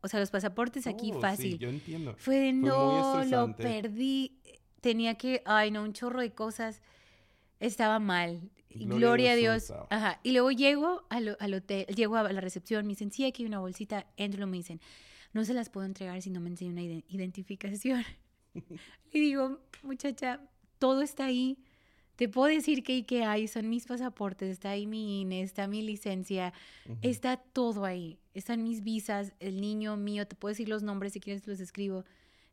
[0.00, 1.58] O sea, los pasaportes aquí Oh, sí, fácil.
[1.58, 2.14] yo entiendo.
[2.18, 4.38] Fue de no, lo perdí.
[4.80, 6.80] Tenía que, ay no, un chorro de cosas.
[7.60, 8.40] Estaba mal.
[8.74, 9.72] Gloria a Gloria a Dios.
[9.90, 10.20] Ajá.
[10.22, 13.48] Y luego llego al, al hotel, llego a la recepción, me dicen, sí, aquí hay
[13.48, 14.80] una bolsita, entro, me dicen,
[15.32, 18.04] no se las puedo entregar si no me enseñan una ide- identificación.
[19.12, 20.40] y digo, muchacha,
[20.78, 21.58] todo está ahí.
[22.16, 25.80] Te puedo decir que, que hay, son mis pasaportes, está ahí mi INE, está mi
[25.82, 26.52] licencia.
[27.00, 28.18] Está todo ahí.
[28.34, 32.04] Están mis visas, el niño mío, te puedo decir los nombres si quieres los escribo.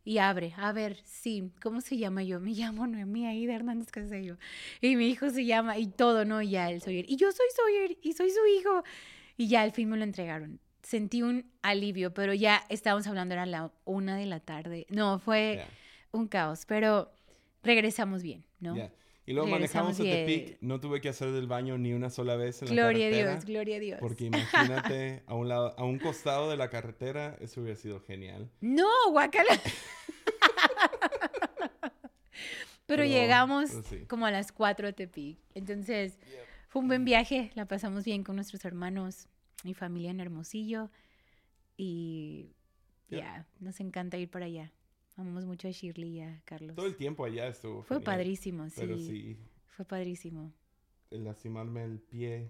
[0.10, 2.40] Y abre, a ver, sí, ¿cómo se llama yo?
[2.40, 4.40] Me llamo Noemí Aida Hernández Casello.
[4.82, 6.42] Y mi hijo se llama, y todo, ¿no?
[6.42, 7.06] Y ya, el Sawyer.
[7.08, 8.84] Y yo soy Sawyer, y soy su hijo.
[9.38, 10.60] Y ya al fin me lo entregaron.
[10.82, 14.88] Sentí un alivio, pero ya estábamos hablando, era la una de la tarde.
[14.90, 15.64] No, fue
[16.10, 17.12] un caos, pero
[17.62, 18.76] regresamos bien, ¿no?
[18.78, 18.92] ya.
[19.30, 19.96] Y luego manejamos.
[19.96, 20.58] Tepic.
[20.62, 23.32] No tuve que hacer del baño ni una sola vez en la Gloria a carretera.
[23.34, 24.00] Dios, gloria a Dios.
[24.00, 28.50] Porque imagínate, a un, lado, a un costado de la carretera, eso hubiera sido genial.
[28.60, 29.54] No, guacala.
[32.88, 34.06] Pero, Pero- llegamos pero sí.
[34.08, 35.38] como a las 4 a Tepic.
[35.54, 36.18] Entonces,
[36.68, 37.52] fue un buen viaje.
[37.54, 39.28] La pasamos bien con nuestros hermanos
[39.64, 40.90] y familia en Hermosillo.
[41.78, 42.56] Y
[43.10, 44.72] ya, nos encanta ir para allá.
[45.20, 46.76] Amamos mucho a Shirley y a Carlos.
[46.76, 47.84] Todo el tiempo allá estuvo.
[47.84, 48.76] Fue genial, padrísimo, sí.
[48.78, 50.54] Pero sí, Fue padrísimo.
[51.12, 52.50] el lastimarme el pie,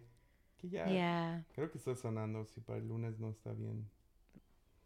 [0.58, 2.46] que ya creo que está sanando.
[2.46, 3.90] Si para el lunes no está bien.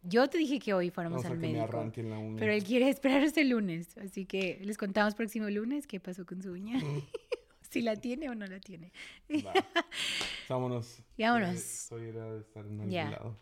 [0.02, 1.64] Yo te dije que hoy fuéramos al me médico.
[1.64, 2.38] arranquen la uña.
[2.38, 3.96] Pero él quiere esperar hasta el lunes.
[3.98, 6.78] Así que les contamos próximo lunes qué pasó con su uña.
[7.70, 8.92] si la tiene o no la tiene.
[10.48, 11.02] Vámonos.
[11.18, 11.54] Vámonos.
[11.54, 13.10] Eh, Soy era de estar en algún Ya.
[13.10, 13.36] lado.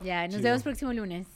[0.00, 0.44] Ya, nos Chido.
[0.44, 1.26] vemos próximo lunes.